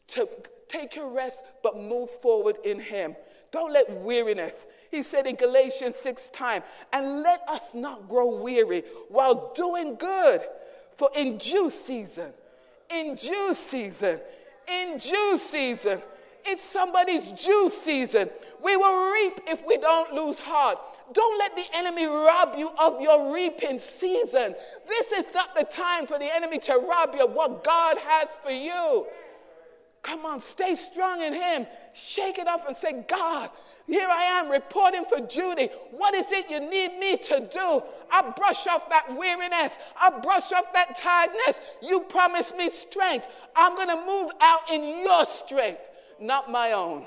to 0.09 0.29
take 0.69 0.97
your 0.97 1.09
rest, 1.09 1.43
but 1.63 1.77
move 1.79 2.11
forward 2.23 2.57
in 2.65 2.81
Him. 2.81 3.17
Don't 3.53 3.73
let 3.73 3.91
weariness. 4.03 4.65
He 4.91 5.03
said 5.03 5.27
in 5.27 5.37
Galatians 5.37 5.97
6 5.97 6.31
time, 6.31 6.63
and 6.93 7.23
let 7.23 7.43
us 7.49 7.75
not 7.75 8.09
grow 8.09 8.41
weary 8.41 8.85
while 9.09 9.53
doing 9.55 9.97
good, 9.97 10.43
for 10.97 11.11
in 11.17 11.39
due 11.39 11.71
season, 11.71 12.33
in 12.91 13.15
due 13.15 13.55
season, 13.55 14.21
in 14.69 14.99
due 14.99 15.39
season, 15.39 16.01
it's 16.45 16.65
somebody's 16.65 17.33
due 17.33 17.71
season. 17.71 18.31
We 18.63 18.77
will 18.77 19.13
reap 19.13 19.41
if 19.47 19.61
we 19.67 19.77
don't 19.79 20.13
lose 20.13 20.39
heart. 20.39 20.79
Don't 21.13 21.39
let 21.39 21.57
the 21.57 21.65
enemy 21.75 22.07
rob 22.07 22.55
you 22.57 22.71
of 22.79 23.01
your 23.01 23.33
reaping 23.33 23.79
season. 23.79 24.55
This 24.89 25.13
is 25.13 25.27
not 25.35 25.55
the 25.55 25.65
time 25.65 26.07
for 26.07 26.19
the 26.19 26.35
enemy 26.35 26.59
to 26.61 26.75
rob 26.75 27.15
you 27.15 27.25
of 27.25 27.33
what 27.33 27.65
God 27.65 27.99
has 27.99 28.37
for 28.43 28.51
you. 28.51 29.07
Come 30.03 30.25
on, 30.25 30.41
stay 30.41 30.77
strong 30.77 31.21
in 31.21 31.35
Him. 31.35 31.67
Shake 31.93 32.39
it 32.39 32.49
off 32.49 32.67
and 32.67 32.75
say, 32.75 33.05
God, 33.07 33.51
here 33.87 34.09
I 34.11 34.23
am 34.23 34.49
reporting 34.49 35.05
for 35.05 35.21
Judy. 35.21 35.69
What 35.91 36.15
is 36.15 36.33
it 36.33 36.51
you 36.51 36.59
need 36.61 36.99
me 36.99 37.19
to 37.19 37.47
do? 37.53 37.83
I 38.11 38.31
brush 38.35 38.67
off 38.67 38.89
that 38.89 39.15
weariness. 39.15 39.77
I 40.01 40.09
brush 40.21 40.53
off 40.53 40.73
that 40.73 40.97
tiredness. 40.97 41.61
You 41.83 42.01
promised 42.01 42.57
me 42.57 42.71
strength. 42.71 43.27
I'm 43.55 43.75
going 43.77 43.89
to 43.89 44.07
move 44.07 44.31
out 44.41 44.73
in 44.73 45.05
your 45.05 45.27
strength, 45.27 45.90
not 46.21 46.51
my 46.51 46.73
own. 46.73 47.05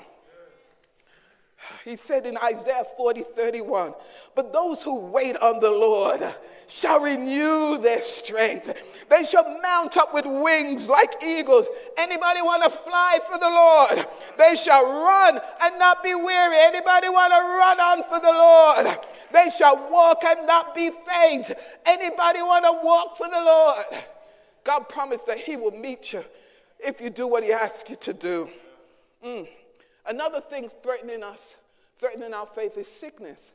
He 1.84 1.96
said 1.96 2.26
in 2.26 2.36
Isaiah 2.38 2.84
40, 2.96 3.22
31, 3.22 3.94
but 4.34 4.52
those 4.52 4.82
who 4.82 5.00
wait 5.00 5.36
on 5.36 5.60
the 5.60 5.70
Lord 5.70 6.22
shall 6.66 7.00
renew 7.00 7.78
their 7.78 8.00
strength. 8.00 8.74
They 9.08 9.24
shall 9.24 9.60
mount 9.60 9.96
up 9.96 10.12
with 10.14 10.24
wings 10.26 10.88
like 10.88 11.22
eagles. 11.22 11.66
Anybody 11.96 12.42
want 12.42 12.64
to 12.64 12.70
fly 12.70 13.18
for 13.30 13.38
the 13.38 13.48
Lord? 13.48 14.06
They 14.38 14.56
shall 14.56 14.84
run 14.84 15.40
and 15.62 15.78
not 15.78 16.02
be 16.02 16.14
weary. 16.14 16.56
Anybody 16.58 17.08
want 17.08 17.32
to 17.32 17.40
run 17.40 17.80
on 17.80 18.02
for 18.04 18.20
the 18.20 18.32
Lord? 18.32 18.98
They 19.32 19.50
shall 19.50 19.90
walk 19.90 20.24
and 20.24 20.46
not 20.46 20.74
be 20.74 20.90
faint. 21.06 21.52
Anybody 21.86 22.42
want 22.42 22.64
to 22.64 22.80
walk 22.82 23.16
for 23.16 23.28
the 23.28 23.40
Lord? 23.40 23.84
God 24.64 24.88
promised 24.88 25.26
that 25.26 25.38
He 25.38 25.56
will 25.56 25.76
meet 25.76 26.12
you 26.12 26.24
if 26.78 27.00
you 27.00 27.10
do 27.10 27.26
what 27.26 27.42
He 27.42 27.52
asks 27.52 27.88
you 27.88 27.96
to 27.96 28.12
do. 28.12 28.50
Mm. 29.24 29.48
Another 30.06 30.40
thing 30.40 30.70
threatening 30.82 31.22
us, 31.22 31.56
threatening 31.98 32.34
our 32.34 32.46
faith, 32.46 32.76
is 32.76 32.88
sickness. 32.88 33.52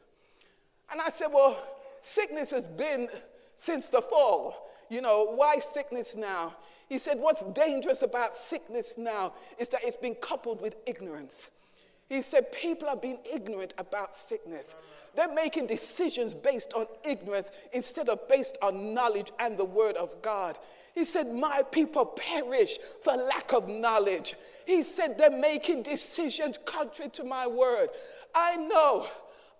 And 0.91 0.99
I 0.99 1.09
said, 1.09 1.27
Well, 1.31 1.61
sickness 2.01 2.51
has 2.51 2.67
been 2.67 3.09
since 3.55 3.89
the 3.89 4.01
fall. 4.01 4.71
You 4.89 5.01
know, 5.01 5.25
why 5.35 5.59
sickness 5.59 6.15
now? 6.15 6.55
He 6.87 6.97
said, 6.97 7.19
What's 7.19 7.43
dangerous 7.53 8.01
about 8.01 8.35
sickness 8.35 8.95
now 8.97 9.33
is 9.59 9.69
that 9.69 9.81
it's 9.83 9.97
been 9.97 10.15
coupled 10.15 10.59
with 10.59 10.75
ignorance. 10.87 11.49
He 12.07 12.23
said, 12.23 12.51
People 12.51 12.89
are 12.89 12.97
being 12.97 13.19
ignorant 13.31 13.75
about 13.77 14.15
sickness. 14.15 14.73
They're 15.15 15.33
making 15.33 15.67
decisions 15.67 16.33
based 16.33 16.73
on 16.73 16.87
ignorance 17.03 17.49
instead 17.73 18.09
of 18.09 18.27
based 18.27 18.57
on 18.61 18.93
knowledge 18.93 19.31
and 19.39 19.57
the 19.57 19.65
word 19.65 19.95
of 19.95 20.21
God. 20.21 20.57
He 20.95 21.05
said, 21.05 21.33
My 21.33 21.63
people 21.63 22.05
perish 22.05 22.77
for 23.03 23.15
lack 23.15 23.53
of 23.53 23.67
knowledge. 23.67 24.35
He 24.65 24.83
said, 24.83 25.17
They're 25.17 25.29
making 25.29 25.83
decisions 25.83 26.59
contrary 26.65 27.11
to 27.11 27.23
my 27.23 27.47
word. 27.47 27.89
I 28.33 28.57
know 28.57 29.07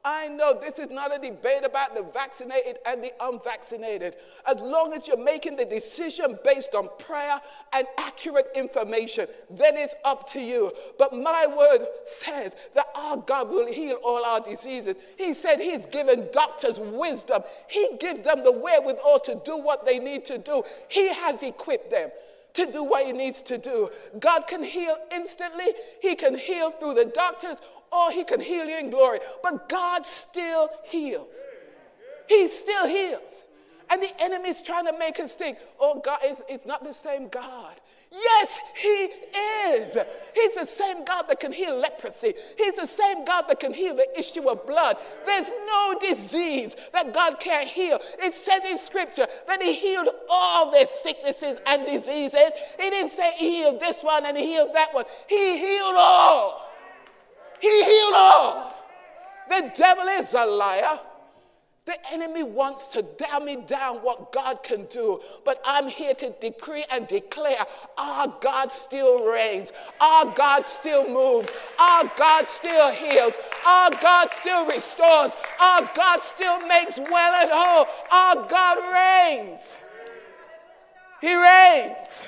I 0.05 0.29
know 0.29 0.57
this 0.59 0.79
is 0.79 0.89
not 0.89 1.13
a 1.13 1.19
debate 1.19 1.65
about 1.65 1.93
the 1.93 2.03
vaccinated 2.03 2.79
and 2.85 3.03
the 3.03 3.11
unvaccinated. 3.19 4.15
As 4.45 4.61
long 4.61 4.93
as 4.93 5.07
you're 5.07 5.17
making 5.17 5.57
the 5.57 5.65
decision 5.65 6.39
based 6.43 6.73
on 6.73 6.89
prayer 6.99 7.41
and 7.73 7.85
accurate 7.97 8.47
information, 8.55 9.27
then 9.49 9.75
it's 9.75 9.95
up 10.05 10.27
to 10.29 10.39
you. 10.39 10.71
But 10.97 11.13
my 11.13 11.47
word 11.47 11.85
says 12.05 12.55
that 12.75 12.87
our 12.95 13.17
God 13.17 13.49
will 13.49 13.67
heal 13.67 13.97
all 14.03 14.23
our 14.23 14.39
diseases. 14.39 14.95
He 15.17 15.33
said 15.33 15.59
He's 15.59 15.85
given 15.85 16.29
doctors 16.31 16.79
wisdom, 16.79 17.43
He 17.67 17.89
gives 17.99 18.21
them 18.21 18.43
the 18.43 18.51
wherewithal 18.53 19.19
to 19.21 19.41
do 19.43 19.57
what 19.57 19.85
they 19.85 19.99
need 19.99 20.23
to 20.25 20.37
do. 20.37 20.63
He 20.87 21.09
has 21.09 21.43
equipped 21.43 21.91
them 21.91 22.09
to 22.53 22.71
do 22.71 22.83
what 22.83 23.05
he 23.05 23.11
needs 23.11 23.41
to 23.43 23.57
do. 23.57 23.89
God 24.19 24.47
can 24.47 24.63
heal 24.63 24.97
instantly, 25.13 25.73
he 26.01 26.15
can 26.15 26.35
heal 26.35 26.71
through 26.71 26.95
the 26.95 27.05
doctors, 27.05 27.59
or 27.91 28.11
he 28.11 28.23
can 28.23 28.39
heal 28.39 28.65
you 28.65 28.77
in 28.77 28.89
glory. 28.89 29.19
But 29.43 29.69
God 29.69 30.05
still 30.05 30.69
heals. 30.85 31.35
He 32.27 32.47
still 32.47 32.87
heals. 32.87 33.43
And 33.89 34.03
the 34.03 34.21
enemy 34.21 34.49
is 34.49 34.61
trying 34.61 34.85
to 34.85 34.97
make 34.97 35.19
us 35.19 35.33
think, 35.35 35.57
oh, 35.79 35.99
God, 35.99 36.19
it's, 36.23 36.41
it's 36.47 36.65
not 36.65 36.83
the 36.83 36.93
same 36.93 37.27
God. 37.27 37.73
Yes, 38.11 38.59
He 38.75 39.09
is. 39.71 39.97
He's 40.33 40.55
the 40.55 40.65
same 40.65 41.05
God 41.05 41.23
that 41.27 41.39
can 41.39 41.51
heal 41.51 41.77
leprosy. 41.77 42.33
He's 42.57 42.75
the 42.75 42.87
same 42.87 43.23
God 43.23 43.43
that 43.47 43.59
can 43.59 43.71
heal 43.71 43.95
the 43.95 44.07
issue 44.17 44.49
of 44.49 44.65
blood. 44.65 44.97
There's 45.25 45.49
no 45.49 45.95
disease 45.99 46.75
that 46.91 47.13
God 47.13 47.39
can't 47.39 47.67
heal. 47.67 47.99
It 48.19 48.33
says 48.33 48.65
in 48.65 48.79
Scripture 48.79 49.27
that 49.47 49.61
He 49.61 49.73
healed 49.73 50.09
all 50.29 50.71
their 50.71 50.87
sicknesses 50.87 51.59
and 51.67 51.85
diseases. 51.85 52.51
He 52.79 52.89
didn't 52.89 53.11
say 53.11 53.31
He 53.35 53.57
healed 53.57 53.79
this 53.79 54.01
one 54.01 54.25
and 54.25 54.35
He 54.35 54.53
healed 54.53 54.73
that 54.73 54.93
one. 54.93 55.05
He 55.27 55.59
healed 55.59 55.95
all. 55.95 56.68
He 57.59 57.83
healed 57.83 58.13
all. 58.15 58.75
The 59.49 59.71
devil 59.75 60.05
is 60.05 60.33
a 60.33 60.45
liar. 60.45 60.99
The 61.85 62.13
enemy 62.13 62.43
wants 62.43 62.89
to 62.89 63.01
down 63.01 63.45
me 63.45 63.55
down 63.55 63.97
what 64.03 64.31
God 64.31 64.61
can 64.61 64.85
do, 64.91 65.21
but 65.43 65.59
I'm 65.65 65.87
here 65.87 66.13
to 66.13 66.29
decree 66.39 66.85
and 66.91 67.07
declare 67.07 67.65
our 67.97 68.31
God 68.41 68.71
still 68.71 69.25
reigns, 69.25 69.71
our 69.99 70.31
God 70.35 70.67
still 70.67 71.09
moves, 71.09 71.49
our 71.79 72.03
God 72.15 72.47
still 72.47 72.91
heals, 72.91 73.33
our 73.65 73.89
God 73.89 74.29
still 74.31 74.67
restores, 74.67 75.31
our 75.59 75.89
God 75.95 76.23
still 76.23 76.59
makes 76.67 76.99
well 76.99 77.33
and 77.41 77.49
whole, 77.51 77.87
our 78.11 78.47
God 78.47 78.77
reigns. 78.93 79.75
He 81.21 81.33
reigns. 81.33 82.23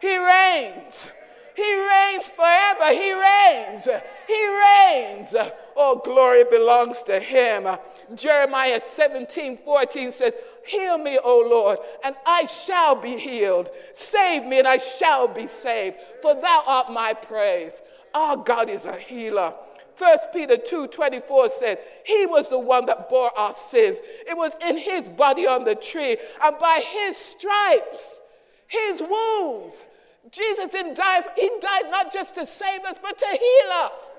He 0.00 0.16
reigns. 0.16 1.08
He 1.54 1.88
reigns 1.88 2.28
forever. 2.28 2.92
He 2.92 3.12
reigns. 3.12 3.88
He 4.26 4.58
reigns. 4.58 5.34
All 5.76 5.96
glory 5.96 6.44
belongs 6.44 7.02
to 7.04 7.20
him. 7.20 7.68
Jeremiah 8.14 8.80
17 8.84 9.58
14 9.58 10.12
says, 10.12 10.32
Heal 10.66 10.98
me, 10.98 11.18
O 11.22 11.38
Lord, 11.48 11.78
and 12.02 12.16
I 12.26 12.46
shall 12.46 12.96
be 12.96 13.16
healed. 13.16 13.70
Save 13.94 14.44
me, 14.44 14.58
and 14.58 14.68
I 14.68 14.78
shall 14.78 15.28
be 15.28 15.46
saved, 15.46 15.96
for 16.22 16.34
thou 16.34 16.64
art 16.66 16.90
my 16.90 17.14
praise. 17.14 17.80
Our 18.14 18.36
God 18.36 18.68
is 18.68 18.84
a 18.84 18.96
healer. 18.96 19.54
1 19.96 20.18
Peter 20.32 20.56
2 20.56 20.88
24 20.88 21.50
says, 21.50 21.78
He 22.04 22.26
was 22.26 22.48
the 22.48 22.58
one 22.58 22.86
that 22.86 23.08
bore 23.08 23.36
our 23.38 23.54
sins. 23.54 23.98
It 24.28 24.36
was 24.36 24.52
in 24.66 24.76
His 24.76 25.08
body 25.08 25.46
on 25.46 25.64
the 25.64 25.76
tree, 25.76 26.16
and 26.42 26.58
by 26.58 26.82
His 26.84 27.16
stripes, 27.16 28.18
His 28.66 29.00
wounds. 29.00 29.84
Jesus 30.30 30.66
didn't 30.66 30.94
die, 30.94 31.22
He 31.36 31.50
died 31.60 31.90
not 31.90 32.12
just 32.12 32.34
to 32.36 32.46
save 32.46 32.80
us, 32.80 32.96
but 33.02 33.18
to 33.18 33.26
heal 33.26 33.72
us. 33.72 34.16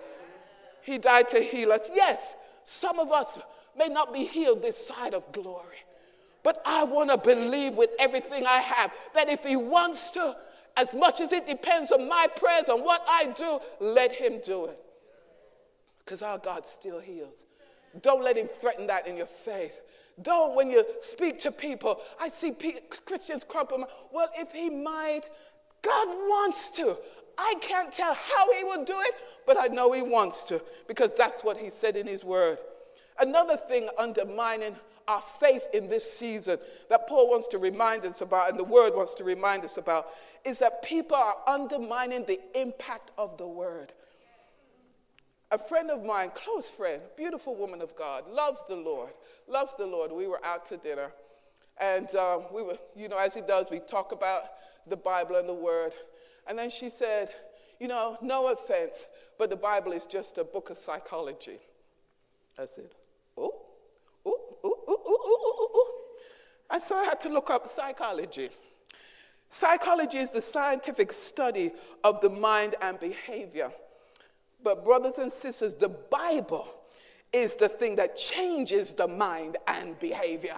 He 0.81 0.97
died 0.97 1.29
to 1.29 1.39
heal 1.39 1.71
us. 1.71 1.89
Yes, 1.93 2.35
some 2.63 2.99
of 2.99 3.11
us 3.11 3.39
may 3.77 3.87
not 3.87 4.13
be 4.13 4.23
healed 4.23 4.61
this 4.61 4.87
side 4.87 5.13
of 5.13 5.31
glory, 5.31 5.77
but 6.43 6.61
I 6.65 6.83
want 6.83 7.09
to 7.09 7.17
believe 7.17 7.73
with 7.73 7.89
everything 7.99 8.45
I 8.45 8.59
have 8.59 8.93
that 9.13 9.29
if 9.29 9.43
He 9.43 9.55
wants 9.55 10.11
to, 10.11 10.35
as 10.77 10.93
much 10.93 11.21
as 11.21 11.31
it 11.31 11.47
depends 11.47 11.91
on 11.91 12.07
my 12.07 12.27
prayers 12.35 12.69
and 12.69 12.83
what 12.83 13.03
I 13.07 13.25
do, 13.25 13.59
let 13.79 14.11
Him 14.13 14.41
do 14.43 14.65
it. 14.65 14.79
Because 15.99 16.21
our 16.21 16.37
God 16.37 16.67
still 16.67 16.99
heals. 16.99 17.43
Don't 18.01 18.23
let 18.23 18.37
Him 18.37 18.47
threaten 18.47 18.85
that 18.87 19.07
in 19.07 19.17
your 19.17 19.25
faith. 19.25 19.81
Don't, 20.21 20.55
when 20.55 20.69
you 20.69 20.85
speak 21.01 21.39
to 21.39 21.51
people, 21.51 21.99
I 22.19 22.29
see 22.29 22.55
Christians 23.05 23.43
crumple. 23.43 23.87
Well, 24.13 24.29
if 24.35 24.51
He 24.51 24.69
might, 24.69 25.23
God 25.85 26.07
wants 26.07 26.69
to. 26.71 26.97
I 27.37 27.55
can't 27.61 27.93
tell 27.93 28.13
how 28.13 28.51
He 28.53 28.63
will 28.63 28.83
do 28.83 28.95
it, 28.99 29.15
but 29.45 29.57
I 29.59 29.67
know 29.67 29.91
He 29.91 30.01
wants 30.01 30.43
to 30.43 30.61
because 30.87 31.11
that's 31.15 31.43
what 31.43 31.57
He 31.57 31.69
said 31.69 31.95
in 31.95 32.07
His 32.07 32.23
Word. 32.23 32.57
Another 33.19 33.55
thing 33.55 33.89
undermining 33.97 34.75
our 35.07 35.21
faith 35.39 35.63
in 35.73 35.87
this 35.87 36.11
season 36.11 36.57
that 36.89 37.07
Paul 37.07 37.29
wants 37.29 37.47
to 37.49 37.59
remind 37.59 38.05
us 38.05 38.21
about 38.21 38.49
and 38.49 38.59
the 38.59 38.63
Word 38.63 38.95
wants 38.95 39.13
to 39.15 39.23
remind 39.23 39.63
us 39.63 39.77
about 39.77 40.07
is 40.43 40.59
that 40.59 40.81
people 40.81 41.15
are 41.15 41.35
undermining 41.47 42.25
the 42.25 42.39
impact 42.59 43.11
of 43.17 43.37
the 43.37 43.47
Word. 43.47 43.93
A 45.51 45.57
friend 45.57 45.91
of 45.91 46.03
mine, 46.03 46.31
close 46.33 46.69
friend, 46.69 47.01
beautiful 47.15 47.55
woman 47.55 47.81
of 47.81 47.95
God, 47.95 48.27
loves 48.29 48.61
the 48.67 48.75
Lord, 48.75 49.11
loves 49.47 49.75
the 49.75 49.85
Lord. 49.85 50.11
We 50.11 50.27
were 50.27 50.43
out 50.43 50.67
to 50.69 50.77
dinner, 50.77 51.11
and 51.79 52.13
uh, 52.15 52.39
we 52.51 52.63
were, 52.63 52.77
you 52.95 53.07
know, 53.07 53.17
as 53.17 53.33
he 53.33 53.41
does, 53.41 53.69
we 53.69 53.79
talk 53.79 54.11
about 54.11 54.43
the 54.87 54.97
Bible 54.97 55.35
and 55.35 55.47
the 55.47 55.53
Word. 55.53 55.93
And 56.47 56.57
then 56.57 56.69
she 56.69 56.89
said, 56.89 57.29
You 57.79 57.87
know, 57.87 58.17
no 58.21 58.47
offense, 58.47 59.05
but 59.37 59.49
the 59.49 59.55
Bible 59.55 59.91
is 59.91 60.05
just 60.05 60.37
a 60.37 60.43
book 60.43 60.69
of 60.69 60.77
psychology. 60.77 61.59
I 62.57 62.65
said, 62.65 62.89
oh 63.37 63.53
oh 64.25 64.39
oh, 64.63 64.63
oh, 64.63 64.79
oh, 64.87 64.97
oh, 64.97 65.03
oh, 65.07 65.19
oh, 65.25 65.55
oh, 65.59 65.69
oh. 65.73 66.01
And 66.71 66.81
so 66.81 66.95
I 66.95 67.03
had 67.03 67.19
to 67.21 67.29
look 67.29 67.49
up 67.49 67.73
psychology. 67.75 68.49
Psychology 69.51 70.17
is 70.17 70.31
the 70.31 70.41
scientific 70.41 71.13
study 71.13 71.71
of 72.03 72.21
the 72.21 72.29
mind 72.29 72.75
and 72.81 72.99
behavior. 72.99 73.71
But, 74.63 74.83
brothers 74.83 75.17
and 75.17 75.31
sisters, 75.31 75.75
the 75.75 75.89
Bible 75.89 76.67
is 77.31 77.55
the 77.55 77.69
thing 77.69 77.95
that 77.97 78.17
changes 78.17 78.93
the 78.93 79.07
mind 79.07 79.57
and 79.67 79.97
behavior. 79.99 80.55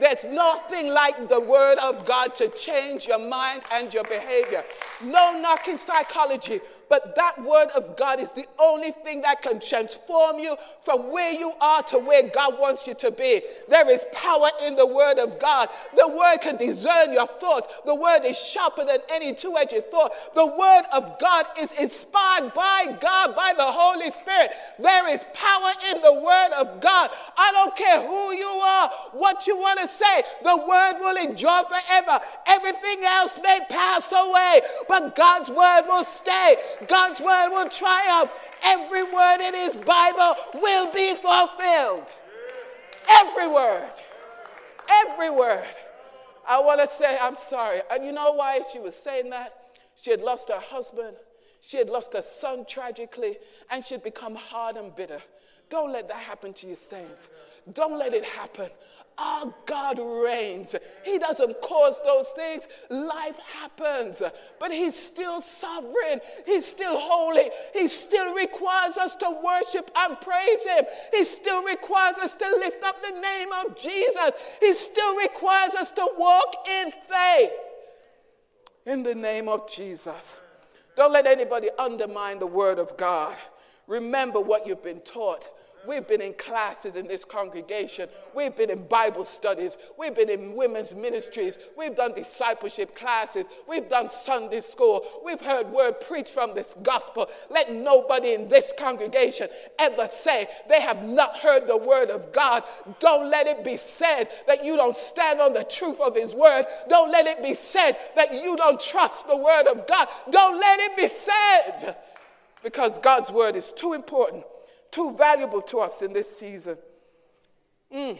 There's 0.00 0.24
nothing 0.24 0.88
like 0.88 1.28
the 1.28 1.38
Word 1.38 1.76
of 1.76 2.06
God 2.06 2.34
to 2.36 2.48
change 2.48 3.06
your 3.06 3.18
mind 3.18 3.64
and 3.70 3.92
your 3.92 4.04
behavior. 4.04 4.64
No 5.02 5.38
knocking 5.38 5.76
psychology, 5.76 6.62
but 6.90 7.14
that 7.14 7.42
word 7.42 7.68
of 7.76 7.96
God 7.96 8.20
is 8.20 8.32
the 8.32 8.46
only 8.58 8.90
thing 8.90 9.22
that 9.22 9.40
can 9.40 9.60
transform 9.60 10.40
you 10.40 10.56
from 10.84 11.10
where 11.12 11.30
you 11.32 11.52
are 11.60 11.82
to 11.84 11.98
where 11.98 12.28
God 12.28 12.58
wants 12.58 12.86
you 12.86 12.94
to 12.94 13.12
be. 13.12 13.42
There 13.68 13.88
is 13.88 14.04
power 14.12 14.50
in 14.60 14.74
the 14.74 14.86
word 14.86 15.18
of 15.18 15.38
God. 15.38 15.68
The 15.96 16.08
word 16.08 16.38
can 16.38 16.56
discern 16.56 17.12
your 17.12 17.28
thoughts. 17.28 17.68
The 17.86 17.94
word 17.94 18.24
is 18.24 18.36
sharper 18.36 18.84
than 18.84 18.98
any 19.08 19.34
two 19.34 19.56
edged 19.56 19.84
thought. 19.90 20.12
The 20.34 20.44
word 20.44 20.82
of 20.92 21.18
God 21.20 21.46
is 21.58 21.70
inspired 21.72 22.52
by 22.54 22.98
God, 23.00 23.36
by 23.36 23.54
the 23.56 23.70
Holy 23.70 24.10
Spirit. 24.10 24.50
There 24.80 25.08
is 25.08 25.24
power 25.32 25.70
in 25.90 26.02
the 26.02 26.14
word 26.14 26.50
of 26.58 26.80
God. 26.80 27.10
I 27.38 27.52
don't 27.52 27.76
care 27.76 28.00
who 28.00 28.32
you 28.32 28.46
are, 28.46 28.90
what 29.12 29.46
you 29.46 29.56
want 29.56 29.78
to 29.80 29.86
say, 29.86 30.24
the 30.42 30.56
word 30.56 30.94
will 30.98 31.16
endure 31.16 31.62
forever. 31.64 32.20
Everything 32.46 33.04
else 33.04 33.38
may 33.42 33.60
pass 33.68 34.12
away, 34.12 34.62
but 34.88 35.14
God's 35.14 35.50
word 35.50 35.82
will 35.86 36.04
stay. 36.04 36.56
God's 36.88 37.20
word 37.20 37.50
will 37.50 37.68
triumph. 37.68 38.32
Every 38.62 39.02
word 39.02 39.38
in 39.40 39.54
his 39.54 39.74
Bible 39.74 40.36
will 40.54 40.92
be 40.92 41.14
fulfilled. 41.14 42.06
Every 43.08 43.48
word. 43.48 43.90
Every 44.88 45.30
word. 45.30 45.64
I 46.48 46.60
want 46.60 46.80
to 46.80 46.96
say, 46.96 47.18
I'm 47.20 47.36
sorry. 47.36 47.80
And 47.90 48.04
you 48.04 48.12
know 48.12 48.32
why 48.32 48.60
she 48.72 48.78
was 48.78 48.94
saying 48.94 49.30
that? 49.30 49.54
She 49.94 50.10
had 50.10 50.20
lost 50.20 50.48
her 50.48 50.60
husband. 50.60 51.16
She 51.60 51.76
had 51.76 51.90
lost 51.90 52.14
her 52.14 52.22
son 52.22 52.64
tragically, 52.66 53.36
and 53.70 53.84
she 53.84 53.94
had 53.94 54.02
become 54.02 54.34
hard 54.34 54.76
and 54.76 54.94
bitter. 54.96 55.20
Don't 55.68 55.92
let 55.92 56.08
that 56.08 56.16
happen 56.16 56.52
to 56.54 56.66
your 56.66 56.76
saints. 56.76 57.28
Don't 57.74 57.98
let 57.98 58.14
it 58.14 58.24
happen. 58.24 58.70
Our 59.20 59.52
God 59.66 59.98
reigns. 59.98 60.74
He 61.04 61.18
doesn't 61.18 61.60
cause 61.60 62.00
those 62.04 62.30
things. 62.30 62.66
Life 62.88 63.38
happens, 63.38 64.22
but 64.58 64.72
He's 64.72 64.96
still 64.96 65.42
sovereign. 65.42 66.20
He's 66.46 66.64
still 66.64 66.98
holy. 66.98 67.50
He 67.74 67.86
still 67.88 68.34
requires 68.34 68.96
us 68.96 69.16
to 69.16 69.38
worship 69.44 69.90
and 69.94 70.18
praise 70.22 70.64
Him. 70.64 70.86
He 71.12 71.26
still 71.26 71.62
requires 71.62 72.16
us 72.16 72.34
to 72.34 72.48
lift 72.60 72.82
up 72.82 73.02
the 73.02 73.20
name 73.20 73.48
of 73.52 73.76
Jesus. 73.76 74.34
He 74.60 74.72
still 74.72 75.16
requires 75.16 75.74
us 75.74 75.92
to 75.92 76.08
walk 76.16 76.66
in 76.66 76.90
faith 77.08 77.52
in 78.86 79.02
the 79.02 79.14
name 79.14 79.48
of 79.48 79.70
Jesus. 79.70 80.34
Don't 80.96 81.12
let 81.12 81.26
anybody 81.26 81.68
undermine 81.78 82.38
the 82.38 82.46
Word 82.46 82.78
of 82.78 82.96
God. 82.96 83.36
Remember 83.86 84.40
what 84.40 84.66
you've 84.66 84.82
been 84.82 85.00
taught. 85.00 85.48
We've 85.86 86.06
been 86.06 86.20
in 86.20 86.34
classes 86.34 86.96
in 86.96 87.06
this 87.06 87.24
congregation. 87.24 88.08
We've 88.34 88.54
been 88.54 88.70
in 88.70 88.86
Bible 88.86 89.24
studies. 89.24 89.76
We've 89.98 90.14
been 90.14 90.28
in 90.28 90.54
women's 90.54 90.94
ministries. 90.94 91.58
We've 91.76 91.96
done 91.96 92.12
discipleship 92.12 92.94
classes. 92.94 93.44
We've 93.66 93.88
done 93.88 94.08
Sunday 94.08 94.60
school. 94.60 95.04
We've 95.24 95.40
heard 95.40 95.70
word 95.70 96.00
preached 96.00 96.32
from 96.32 96.54
this 96.54 96.76
gospel. 96.82 97.28
Let 97.48 97.72
nobody 97.72 98.34
in 98.34 98.48
this 98.48 98.72
congregation 98.76 99.48
ever 99.78 100.08
say 100.10 100.48
they 100.68 100.80
have 100.80 101.02
not 101.04 101.38
heard 101.38 101.66
the 101.66 101.76
word 101.76 102.10
of 102.10 102.32
God. 102.32 102.64
Don't 102.98 103.30
let 103.30 103.46
it 103.46 103.64
be 103.64 103.76
said 103.76 104.28
that 104.46 104.64
you 104.64 104.76
don't 104.76 104.96
stand 104.96 105.40
on 105.40 105.52
the 105.52 105.64
truth 105.64 106.00
of 106.00 106.14
his 106.14 106.34
word. 106.34 106.66
Don't 106.88 107.10
let 107.10 107.26
it 107.26 107.42
be 107.42 107.54
said 107.54 107.96
that 108.16 108.32
you 108.32 108.56
don't 108.56 108.80
trust 108.80 109.28
the 109.28 109.36
word 109.36 109.66
of 109.66 109.86
God. 109.86 110.08
Don't 110.30 110.58
let 110.58 110.80
it 110.80 110.96
be 110.96 111.08
said 111.08 111.96
because 112.62 112.98
God's 112.98 113.30
word 113.30 113.56
is 113.56 113.72
too 113.72 113.94
important 113.94 114.44
too 114.90 115.14
valuable 115.16 115.62
to 115.62 115.78
us 115.78 116.02
in 116.02 116.12
this 116.12 116.38
season. 116.38 116.76
Mm. 117.94 118.18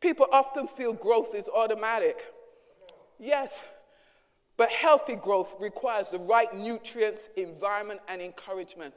People 0.00 0.26
often 0.32 0.66
feel 0.66 0.92
growth 0.92 1.34
is 1.34 1.48
automatic. 1.48 2.24
Yes, 3.18 3.62
but 4.56 4.70
healthy 4.70 5.14
growth 5.14 5.54
requires 5.60 6.10
the 6.10 6.18
right 6.18 6.54
nutrients, 6.56 7.28
environment, 7.36 8.00
and 8.08 8.20
encouragement. 8.20 8.94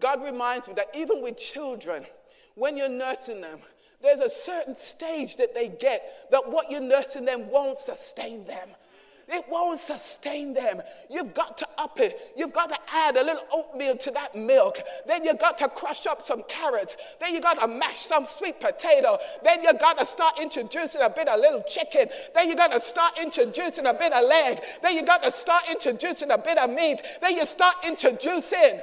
God 0.00 0.22
reminds 0.22 0.68
me 0.68 0.74
that 0.74 0.88
even 0.94 1.22
with 1.22 1.36
children, 1.36 2.06
when 2.54 2.76
you're 2.76 2.88
nursing 2.88 3.40
them, 3.40 3.58
there's 4.00 4.20
a 4.20 4.30
certain 4.30 4.76
stage 4.76 5.36
that 5.36 5.54
they 5.54 5.68
get 5.68 6.28
that 6.30 6.48
what 6.48 6.70
you're 6.70 6.80
nursing 6.80 7.24
them 7.24 7.50
won't 7.50 7.78
sustain 7.78 8.44
them. 8.44 8.68
It 9.28 9.44
won't 9.48 9.78
sustain 9.78 10.54
them. 10.54 10.80
You've 11.10 11.34
got 11.34 11.58
to 11.58 11.68
up 11.76 12.00
it. 12.00 12.32
You've 12.36 12.52
got 12.52 12.70
to 12.70 12.78
add 12.90 13.16
a 13.16 13.22
little 13.22 13.44
oatmeal 13.52 13.96
to 13.98 14.10
that 14.12 14.34
milk. 14.34 14.80
Then 15.06 15.24
you've 15.24 15.38
got 15.38 15.58
to 15.58 15.68
crush 15.68 16.06
up 16.06 16.24
some 16.24 16.42
carrots. 16.48 16.96
Then 17.20 17.34
you've 17.34 17.42
got 17.42 17.60
to 17.60 17.68
mash 17.68 17.98
some 17.98 18.24
sweet 18.24 18.58
potato. 18.58 19.18
Then 19.42 19.62
you've 19.62 19.78
got 19.78 19.98
to 19.98 20.06
start 20.06 20.40
introducing 20.40 21.02
a 21.02 21.10
bit 21.10 21.28
of 21.28 21.40
little 21.40 21.62
chicken. 21.62 22.08
Then 22.34 22.48
you've 22.48 22.58
got 22.58 22.72
to 22.72 22.80
start 22.80 23.18
introducing 23.20 23.86
a 23.86 23.94
bit 23.94 24.12
of 24.12 24.24
leg. 24.24 24.60
Then 24.82 24.96
you've 24.96 25.06
got 25.06 25.22
to 25.22 25.30
start 25.30 25.64
introducing 25.70 26.30
a 26.30 26.38
bit 26.38 26.58
of 26.58 26.70
meat. 26.70 27.02
Then 27.20 27.36
you 27.36 27.44
start 27.44 27.76
introducing 27.84 28.80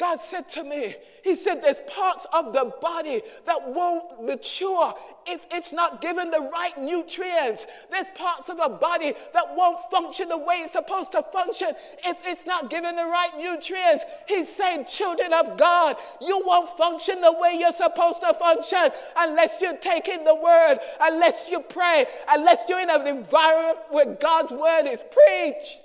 God 0.00 0.18
said 0.18 0.48
to 0.50 0.64
me, 0.64 0.94
He 1.22 1.36
said, 1.36 1.60
there's 1.60 1.76
parts 1.86 2.26
of 2.32 2.54
the 2.54 2.72
body 2.80 3.20
that 3.44 3.68
won't 3.68 4.24
mature 4.24 4.94
if 5.26 5.42
it's 5.50 5.74
not 5.74 6.00
given 6.00 6.30
the 6.30 6.48
right 6.50 6.76
nutrients. 6.80 7.66
There's 7.90 8.08
parts 8.14 8.48
of 8.48 8.58
a 8.64 8.70
body 8.70 9.12
that 9.34 9.54
won't 9.54 9.78
function 9.90 10.30
the 10.30 10.38
way 10.38 10.62
it's 10.62 10.72
supposed 10.72 11.12
to 11.12 11.22
function 11.22 11.72
if 12.02 12.16
it's 12.26 12.46
not 12.46 12.70
given 12.70 12.96
the 12.96 13.04
right 13.04 13.36
nutrients. 13.36 14.06
He's 14.26 14.48
saying, 14.48 14.86
children 14.86 15.34
of 15.34 15.58
God, 15.58 15.96
you 16.22 16.42
won't 16.46 16.74
function 16.78 17.20
the 17.20 17.32
way 17.38 17.58
you're 17.60 17.70
supposed 17.70 18.22
to 18.22 18.32
function 18.32 18.88
unless 19.18 19.60
you're 19.60 19.76
taking 19.76 20.24
the 20.24 20.34
word, 20.34 20.78
unless 21.02 21.50
you 21.50 21.60
pray, 21.60 22.06
unless 22.26 22.64
you're 22.70 22.80
in 22.80 22.88
an 22.88 23.06
environment 23.06 23.76
where 23.90 24.14
God's 24.14 24.52
word 24.52 24.86
is 24.86 25.02
preached. 25.12 25.82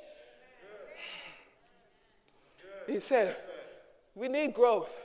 He 2.88 3.02
said, 3.02 3.36
we 4.16 4.28
need 4.28 4.54
growth. 4.54 5.00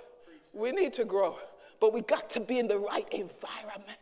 We 0.52 0.72
need 0.72 0.94
to 0.94 1.04
grow. 1.04 1.36
But 1.80 1.92
we 1.92 2.02
got 2.02 2.30
to 2.30 2.40
be 2.40 2.58
in 2.58 2.68
the 2.68 2.78
right 2.78 3.08
environment. 3.10 3.98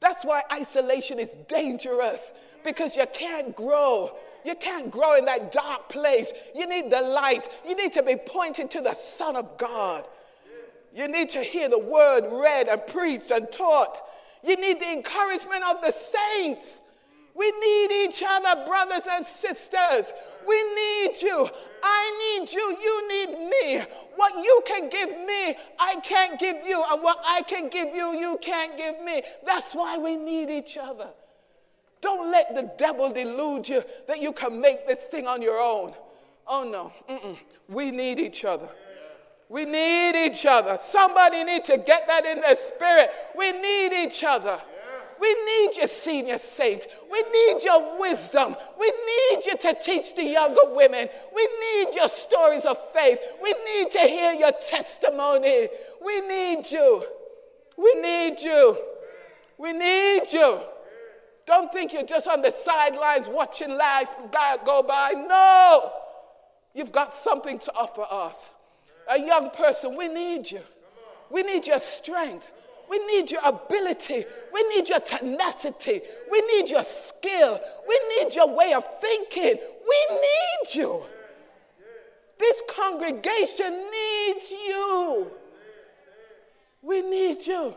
That's 0.00 0.24
why 0.24 0.42
isolation 0.52 1.18
is 1.18 1.36
dangerous 1.48 2.30
because 2.64 2.96
you 2.96 3.04
can't 3.12 3.54
grow. 3.56 4.16
You 4.44 4.54
can't 4.54 4.90
grow 4.90 5.16
in 5.16 5.24
that 5.24 5.50
dark 5.50 5.88
place. 5.88 6.32
You 6.54 6.68
need 6.68 6.88
the 6.90 7.00
light. 7.00 7.48
You 7.66 7.74
need 7.74 7.92
to 7.94 8.02
be 8.02 8.14
pointed 8.14 8.70
to 8.72 8.80
the 8.80 8.94
Son 8.94 9.34
of 9.34 9.58
God. 9.58 10.06
You 10.94 11.08
need 11.08 11.30
to 11.30 11.42
hear 11.42 11.68
the 11.68 11.78
word 11.78 12.24
read 12.30 12.68
and 12.68 12.86
preached 12.86 13.30
and 13.32 13.50
taught. 13.50 14.00
You 14.44 14.56
need 14.56 14.80
the 14.80 14.92
encouragement 14.92 15.64
of 15.64 15.82
the 15.82 15.92
saints. 15.92 16.80
We 17.38 17.52
need 17.52 17.92
each 17.92 18.22
other, 18.26 18.66
brothers 18.66 19.06
and 19.08 19.24
sisters. 19.24 20.12
We 20.46 20.62
need 20.74 21.22
you. 21.22 21.48
I 21.80 22.38
need 22.40 22.52
you. 22.52 22.76
You 22.82 23.08
need 23.08 23.38
me. 23.48 23.84
What 24.16 24.42
you 24.42 24.60
can 24.66 24.88
give 24.88 25.10
me, 25.10 25.54
I 25.78 25.96
can't 26.02 26.38
give 26.40 26.56
you. 26.66 26.82
And 26.90 27.00
what 27.00 27.18
I 27.24 27.42
can 27.42 27.68
give 27.68 27.94
you, 27.94 28.14
you 28.14 28.38
can't 28.42 28.76
give 28.76 29.00
me. 29.02 29.22
That's 29.46 29.72
why 29.72 29.98
we 29.98 30.16
need 30.16 30.50
each 30.50 30.76
other. 30.76 31.10
Don't 32.00 32.30
let 32.30 32.56
the 32.56 32.72
devil 32.76 33.12
delude 33.12 33.68
you 33.68 33.84
that 34.08 34.20
you 34.20 34.32
can 34.32 34.60
make 34.60 34.88
this 34.88 35.04
thing 35.04 35.28
on 35.28 35.40
your 35.40 35.60
own. 35.60 35.94
Oh 36.46 36.64
no. 36.64 36.92
Mm-mm. 37.08 37.36
We 37.68 37.92
need 37.92 38.18
each 38.18 38.44
other. 38.44 38.68
We 39.48 39.64
need 39.64 40.16
each 40.16 40.44
other. 40.44 40.76
Somebody 40.80 41.44
need 41.44 41.64
to 41.66 41.78
get 41.78 42.06
that 42.08 42.26
in 42.26 42.40
their 42.40 42.56
spirit. 42.56 43.10
We 43.36 43.52
need 43.52 43.92
each 43.92 44.24
other. 44.24 44.60
We 45.20 45.34
need 45.34 45.76
your 45.76 45.88
senior 45.88 46.38
saints. 46.38 46.86
We 47.10 47.22
need 47.22 47.64
your 47.64 47.98
wisdom. 47.98 48.56
We 48.78 48.86
need 48.86 49.46
you 49.46 49.56
to 49.56 49.74
teach 49.74 50.14
the 50.14 50.24
younger 50.24 50.72
women. 50.74 51.08
We 51.34 51.48
need 51.60 51.94
your 51.94 52.08
stories 52.08 52.64
of 52.64 52.78
faith. 52.92 53.18
We 53.42 53.52
need 53.66 53.90
to 53.92 54.00
hear 54.00 54.32
your 54.32 54.52
testimony. 54.52 55.68
We 56.04 56.20
need 56.20 56.70
you. 56.70 57.04
We 57.76 57.94
need 57.94 58.40
you. 58.40 58.78
We 59.56 59.72
need 59.72 60.22
you. 60.32 60.60
Don't 61.46 61.72
think 61.72 61.92
you're 61.92 62.02
just 62.02 62.28
on 62.28 62.42
the 62.42 62.50
sidelines 62.50 63.26
watching 63.26 63.70
life 63.70 64.10
go 64.64 64.82
by. 64.82 65.12
No. 65.12 65.92
You've 66.74 66.92
got 66.92 67.14
something 67.14 67.58
to 67.60 67.72
offer 67.74 68.06
us. 68.10 68.50
A 69.10 69.18
young 69.18 69.50
person, 69.50 69.96
we 69.96 70.08
need 70.08 70.50
you. 70.50 70.60
We 71.30 71.42
need 71.42 71.66
your 71.66 71.78
strength. 71.78 72.50
We 72.90 72.98
need 73.06 73.30
your 73.30 73.42
ability. 73.44 74.24
We 74.52 74.62
need 74.74 74.88
your 74.88 75.00
tenacity. 75.00 76.00
We 76.30 76.40
need 76.42 76.70
your 76.70 76.84
skill. 76.84 77.60
We 77.86 78.00
need 78.16 78.34
your 78.34 78.54
way 78.54 78.72
of 78.74 78.84
thinking. 79.00 79.56
We 79.56 80.16
need 80.16 80.74
you. 80.74 81.02
This 82.38 82.62
congregation 82.68 83.72
needs 83.90 84.52
you. 84.52 85.30
We 86.82 87.02
need 87.02 87.46
you. 87.46 87.74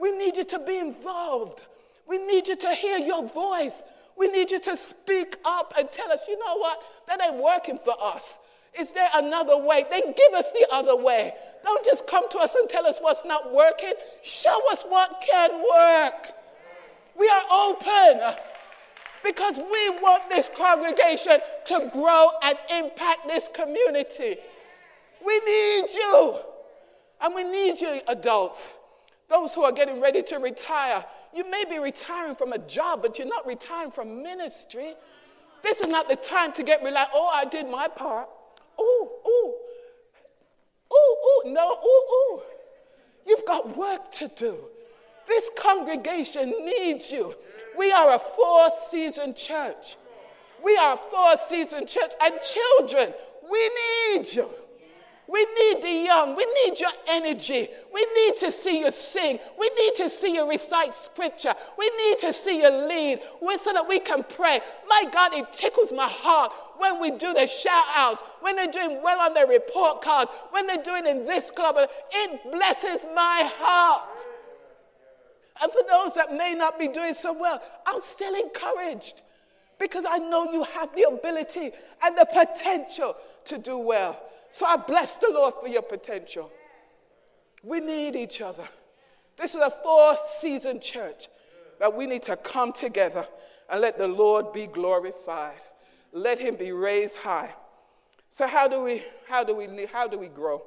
We 0.00 0.10
need 0.10 0.36
you 0.36 0.44
to 0.44 0.58
be 0.58 0.78
involved. 0.78 1.60
We 2.06 2.18
need 2.18 2.48
you 2.48 2.56
to 2.56 2.74
hear 2.74 2.98
your 2.98 3.26
voice. 3.28 3.82
We 4.16 4.28
need 4.28 4.50
you 4.50 4.60
to 4.60 4.76
speak 4.76 5.36
up 5.44 5.74
and 5.78 5.90
tell 5.90 6.10
us, 6.12 6.26
you 6.28 6.38
know 6.38 6.56
what? 6.56 6.82
That 7.08 7.22
ain't 7.22 7.42
working 7.42 7.78
for 7.84 7.94
us. 8.00 8.38
Is 8.78 8.92
there 8.92 9.08
another 9.14 9.56
way? 9.56 9.84
Then 9.88 10.02
give 10.02 10.34
us 10.34 10.50
the 10.50 10.66
other 10.72 10.96
way. 10.96 11.32
Don't 11.62 11.84
just 11.84 12.06
come 12.06 12.28
to 12.30 12.38
us 12.38 12.54
and 12.56 12.68
tell 12.68 12.86
us 12.86 12.98
what's 13.00 13.24
not 13.24 13.52
working. 13.52 13.92
Show 14.22 14.58
us 14.72 14.82
what 14.88 15.24
can 15.26 15.50
work. 15.52 16.32
We 17.16 17.28
are 17.28 17.42
open 17.52 18.34
because 19.22 19.58
we 19.58 19.90
want 20.00 20.28
this 20.28 20.50
congregation 20.54 21.38
to 21.66 21.88
grow 21.92 22.30
and 22.42 22.58
impact 22.68 23.28
this 23.28 23.48
community. 23.54 24.38
We 25.24 25.38
need 25.38 25.84
you. 25.94 26.36
And 27.20 27.34
we 27.34 27.44
need 27.44 27.80
you, 27.80 28.00
adults. 28.08 28.68
Those 29.30 29.54
who 29.54 29.62
are 29.62 29.72
getting 29.72 30.00
ready 30.00 30.22
to 30.24 30.36
retire. 30.38 31.04
You 31.32 31.48
may 31.48 31.64
be 31.64 31.78
retiring 31.78 32.34
from 32.34 32.52
a 32.52 32.58
job, 32.58 33.02
but 33.02 33.18
you're 33.18 33.28
not 33.28 33.46
retiring 33.46 33.92
from 33.92 34.22
ministry. 34.22 34.94
This 35.62 35.80
is 35.80 35.86
not 35.86 36.08
the 36.08 36.16
time 36.16 36.52
to 36.54 36.62
get 36.64 36.82
relaxed. 36.82 37.12
Oh, 37.14 37.30
I 37.32 37.44
did 37.44 37.70
my 37.70 37.86
part 37.88 38.28
ooh, 38.80 39.08
ooh, 39.26 39.54
ooh, 40.92 41.16
ooh, 41.26 41.52
no, 41.52 41.78
ooh, 41.84 42.14
ooh. 42.14 42.42
You've 43.26 43.46
got 43.46 43.76
work 43.76 44.10
to 44.12 44.30
do. 44.36 44.56
This 45.26 45.50
congregation 45.56 46.50
needs 46.64 47.10
you. 47.10 47.34
We 47.76 47.90
are 47.92 48.14
a 48.14 48.18
four 48.18 48.70
season 48.90 49.34
church. 49.34 49.96
We 50.62 50.76
are 50.76 50.94
a 50.94 50.96
four 50.96 51.36
season 51.48 51.86
church. 51.86 52.12
And 52.20 52.34
children, 52.40 53.14
we 53.50 53.70
need 54.12 54.34
you. 54.34 54.48
We 55.26 55.46
need 55.58 55.82
the 55.82 55.90
young. 55.90 56.36
We 56.36 56.46
need 56.64 56.78
your 56.78 56.90
energy. 57.08 57.68
We 57.92 58.06
need 58.14 58.36
to 58.36 58.52
see 58.52 58.80
you 58.80 58.90
sing. 58.90 59.38
We 59.58 59.70
need 59.70 59.94
to 59.96 60.10
see 60.10 60.34
you 60.34 60.48
recite 60.48 60.94
scripture. 60.94 61.54
We 61.78 61.90
need 61.96 62.18
to 62.20 62.32
see 62.32 62.60
you 62.60 62.70
lead 62.70 63.20
so 63.62 63.72
that 63.72 63.88
we 63.88 64.00
can 64.00 64.22
pray. 64.22 64.60
My 64.86 65.06
God, 65.10 65.34
it 65.34 65.52
tickles 65.52 65.92
my 65.92 66.08
heart 66.08 66.52
when 66.76 67.00
we 67.00 67.10
do 67.10 67.32
the 67.32 67.46
shout 67.46 67.84
outs, 67.94 68.22
when 68.40 68.56
they're 68.56 68.70
doing 68.70 69.00
well 69.02 69.20
on 69.20 69.32
their 69.32 69.46
report 69.46 70.02
cards, 70.02 70.30
when 70.50 70.66
they're 70.66 70.82
doing 70.82 71.06
in 71.06 71.24
this 71.24 71.50
club. 71.50 71.76
It 72.12 72.52
blesses 72.52 73.06
my 73.14 73.50
heart. 73.56 74.02
And 75.62 75.72
for 75.72 75.82
those 75.88 76.14
that 76.16 76.32
may 76.32 76.54
not 76.54 76.78
be 76.78 76.88
doing 76.88 77.14
so 77.14 77.32
well, 77.32 77.62
I'm 77.86 78.02
still 78.02 78.34
encouraged 78.34 79.22
because 79.78 80.04
I 80.06 80.18
know 80.18 80.52
you 80.52 80.64
have 80.64 80.94
the 80.94 81.04
ability 81.04 81.70
and 82.02 82.18
the 82.18 82.26
potential 82.26 83.16
to 83.46 83.58
do 83.58 83.78
well. 83.78 84.20
So 84.54 84.66
I 84.66 84.76
bless 84.76 85.16
the 85.16 85.30
Lord 85.32 85.54
for 85.60 85.66
your 85.66 85.82
potential. 85.82 86.48
We 87.64 87.80
need 87.80 88.14
each 88.14 88.40
other. 88.40 88.68
This 89.36 89.56
is 89.56 89.60
a 89.60 89.68
four 89.68 90.16
season 90.38 90.78
church 90.78 91.26
that 91.80 91.92
we 91.92 92.06
need 92.06 92.22
to 92.22 92.36
come 92.36 92.72
together 92.72 93.26
and 93.68 93.80
let 93.80 93.98
the 93.98 94.06
Lord 94.06 94.52
be 94.52 94.68
glorified. 94.68 95.58
Let 96.12 96.38
him 96.38 96.54
be 96.54 96.70
raised 96.70 97.16
high. 97.16 97.52
So 98.30 98.46
how 98.46 98.68
do 98.68 98.80
we 98.80 99.02
how 99.26 99.42
do 99.42 99.56
we 99.56 99.86
how 99.86 100.06
do 100.06 100.20
we 100.20 100.28
grow? 100.28 100.62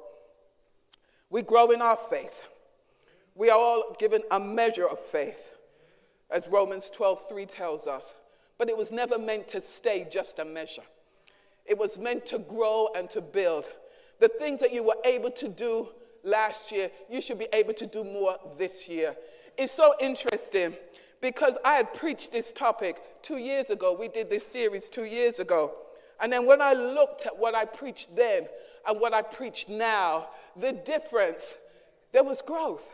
We 1.30 1.40
grow 1.40 1.70
in 1.70 1.80
our 1.80 1.96
faith. 1.96 2.42
We 3.34 3.48
are 3.48 3.58
all 3.58 3.96
given 3.98 4.20
a 4.30 4.38
measure 4.38 4.86
of 4.86 5.00
faith, 5.00 5.50
as 6.30 6.46
Romans 6.48 6.90
12:3 6.94 7.48
tells 7.48 7.86
us. 7.86 8.12
But 8.58 8.68
it 8.68 8.76
was 8.76 8.90
never 8.90 9.18
meant 9.18 9.48
to 9.48 9.62
stay 9.62 10.06
just 10.10 10.40
a 10.40 10.44
measure. 10.44 10.84
It 11.68 11.76
was 11.76 11.98
meant 11.98 12.24
to 12.26 12.38
grow 12.38 12.88
and 12.94 13.08
to 13.10 13.22
build. 13.22 13.66
The 14.18 14.28
things 14.28 14.60
that 14.60 14.72
you 14.72 14.82
were 14.82 14.96
able 15.04 15.30
to 15.32 15.48
do 15.48 15.88
last 16.24 16.72
year, 16.72 16.90
you 17.08 17.20
should 17.20 17.38
be 17.38 17.48
able 17.52 17.74
to 17.74 17.86
do 17.86 18.04
more 18.04 18.36
this 18.58 18.88
year. 18.88 19.16
It's 19.56 19.72
so 19.72 19.94
interesting 20.00 20.74
because 21.20 21.56
I 21.64 21.74
had 21.74 21.94
preached 21.94 22.32
this 22.32 22.52
topic 22.52 23.00
two 23.22 23.38
years 23.38 23.70
ago. 23.70 23.96
We 23.98 24.08
did 24.08 24.30
this 24.30 24.46
series 24.46 24.88
two 24.88 25.04
years 25.04 25.40
ago. 25.40 25.72
And 26.20 26.32
then 26.32 26.46
when 26.46 26.60
I 26.60 26.72
looked 26.72 27.26
at 27.26 27.36
what 27.36 27.54
I 27.54 27.64
preached 27.64 28.14
then 28.16 28.46
and 28.86 29.00
what 29.00 29.14
I 29.14 29.22
preach 29.22 29.68
now, 29.68 30.28
the 30.56 30.72
difference, 30.72 31.54
there 32.12 32.24
was 32.24 32.42
growth. 32.42 32.88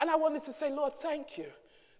And 0.00 0.10
I 0.10 0.16
wanted 0.16 0.42
to 0.44 0.52
say, 0.52 0.72
Lord, 0.72 0.94
thank 1.00 1.36
you. 1.36 1.46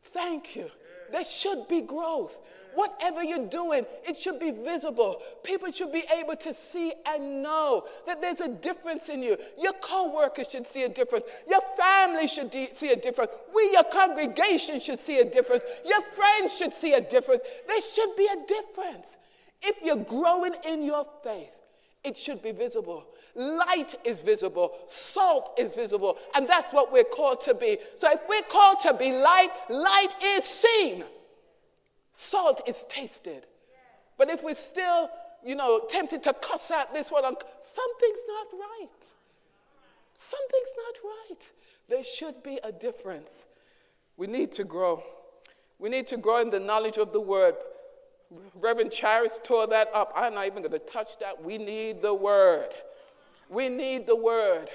Thank 0.05 0.57
you. 0.57 0.71
There 1.13 1.25
should 1.25 1.69
be 1.69 1.83
growth. 1.83 2.37
Whatever 2.75 3.23
you're 3.23 3.49
doing, 3.49 3.85
it 4.07 4.17
should 4.17 4.39
be 4.39 4.51
visible. 4.51 5.21
People 5.43 5.71
should 5.71 5.93
be 5.93 6.05
able 6.11 6.37
to 6.37 6.55
see 6.55 6.95
and 7.05 7.43
know 7.43 7.85
that 8.07 8.23
there's 8.23 8.41
a 8.41 8.49
difference 8.49 9.11
in 9.11 9.23
you. 9.23 9.37
Your 9.59 9.75
co-workers 9.75 10.49
should 10.51 10.67
see 10.67 10.85
a 10.85 10.89
difference. 10.89 11.27
Your 11.47 11.61
family 11.77 12.27
should 12.27 12.51
de- 12.51 12.73
see 12.73 12.89
a 12.89 12.97
difference. 12.97 13.33
We, 13.55 13.73
your 13.73 13.85
congregation, 13.85 14.81
should 14.81 15.01
see 15.01 15.19
a 15.19 15.25
difference. 15.25 15.65
Your 15.85 16.01
friends 16.01 16.57
should 16.57 16.73
see 16.73 16.95
a 16.95 17.01
difference. 17.01 17.43
There 17.69 17.83
should 17.83 18.17
be 18.17 18.27
a 18.33 18.47
difference. 18.47 19.19
If 19.61 19.77
you're 19.85 19.97
growing 19.97 20.55
in 20.65 20.83
your 20.83 21.07
faith, 21.23 21.53
it 22.03 22.17
should 22.17 22.43
be 22.43 22.53
visible. 22.53 23.05
Light 23.35 23.95
is 24.05 24.21
visible, 24.21 24.73
salt 24.87 25.55
is 25.59 25.73
visible, 25.73 26.19
and 26.35 26.47
that's 26.47 26.73
what 26.73 26.93
we're 26.93 27.03
called 27.03 27.41
to 27.43 27.55
be. 27.55 27.79
So 27.99 28.11
if 28.11 28.21
we're 28.29 28.43
called 28.43 28.81
to 28.81 28.93
be 28.93 29.13
light, 29.13 29.49
light 29.71 30.15
is 30.23 30.45
seen. 30.45 31.05
Salt 32.13 32.61
is 32.67 32.85
tasted. 32.91 33.47
But 34.19 34.29
if 34.29 34.43
we're 34.43 34.55
still, 34.55 35.09
you 35.43 35.55
know, 35.55 35.81
tempted 35.89 36.23
to 36.25 36.35
cuss 36.35 36.71
out 36.71 36.93
this 36.93 37.11
one, 37.11 37.23
something's 37.23 38.25
not 38.29 38.47
right. 38.53 38.89
Something's 40.13 40.75
not 40.77 41.11
right. 41.11 41.51
There 41.89 42.05
should 42.05 42.43
be 42.43 42.61
a 42.63 42.71
difference. 42.71 43.45
We 44.17 44.27
need 44.27 44.53
to 44.53 44.65
grow. 44.65 45.03
We 45.79 45.89
need 45.89 46.07
to 46.09 46.19
grow 46.19 46.41
in 46.43 46.51
the 46.51 46.61
knowledge 46.61 46.99
of 46.99 47.13
the 47.13 47.21
word. 47.21 47.55
Reverend 48.55 48.93
Charis 48.93 49.41
tore 49.43 49.67
that 49.69 49.89
up. 49.95 50.13
I'm 50.15 50.35
not 50.35 50.47
even 50.47 50.63
going 50.63 50.73
to 50.73 50.79
touch 50.79 51.19
that. 51.21 51.43
We 51.43 51.59
need 51.59 52.03
the 52.03 52.15
word. 52.15 52.69
We 53.53 53.69
need 53.69 54.07
the 54.07 54.17
word. 54.17 54.71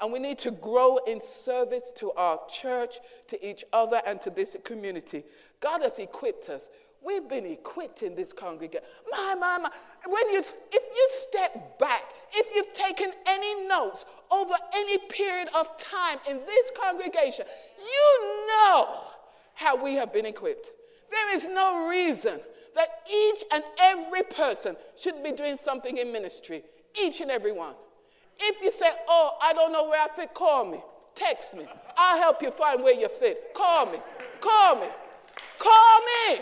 And 0.00 0.12
we 0.12 0.20
need 0.20 0.38
to 0.38 0.52
grow 0.52 0.98
in 0.98 1.20
service 1.20 1.92
to 1.96 2.12
our 2.12 2.38
church, 2.48 3.00
to 3.28 3.48
each 3.48 3.64
other, 3.72 4.00
and 4.06 4.20
to 4.20 4.30
this 4.30 4.56
community. 4.64 5.24
God 5.60 5.82
has 5.82 5.98
equipped 5.98 6.48
us. 6.50 6.62
We've 7.04 7.28
been 7.28 7.46
equipped 7.46 8.02
in 8.02 8.14
this 8.14 8.32
congregation. 8.32 8.86
My, 9.10 9.34
my, 9.34 9.58
my. 9.58 9.70
When 10.06 10.30
you, 10.30 10.40
if 10.40 10.54
you 10.72 11.08
step 11.10 11.78
back, 11.78 12.12
if 12.32 12.46
you've 12.54 12.72
taken 12.72 13.10
any 13.26 13.66
notes 13.66 14.04
over 14.30 14.54
any 14.72 14.98
period 14.98 15.48
of 15.54 15.76
time 15.78 16.18
in 16.28 16.38
this 16.46 16.70
congregation, 16.80 17.46
you 17.78 18.46
know 18.48 19.00
how 19.54 19.82
we 19.82 19.94
have 19.94 20.12
been 20.12 20.26
equipped. 20.26 20.70
There 21.10 21.34
is 21.34 21.46
no 21.46 21.88
reason 21.88 22.40
that 22.74 22.88
each 23.12 23.42
and 23.52 23.64
every 23.80 24.22
person 24.22 24.76
should 24.96 25.22
be 25.24 25.32
doing 25.32 25.56
something 25.56 25.96
in 25.96 26.12
ministry, 26.12 26.62
each 27.00 27.20
and 27.20 27.30
every 27.30 27.52
one. 27.52 27.74
If 28.38 28.62
you 28.62 28.70
say, 28.70 28.90
Oh, 29.08 29.36
I 29.40 29.52
don't 29.52 29.72
know 29.72 29.88
where 29.88 30.00
I 30.00 30.08
fit, 30.14 30.34
call 30.34 30.64
me, 30.66 30.80
text 31.14 31.54
me. 31.54 31.66
I'll 31.96 32.18
help 32.18 32.42
you 32.42 32.50
find 32.50 32.82
where 32.82 32.94
you 32.94 33.08
fit. 33.08 33.52
Call 33.54 33.86
me, 33.86 33.98
call 34.40 34.76
me, 34.76 34.86
call 35.58 36.00
me. 36.00 36.40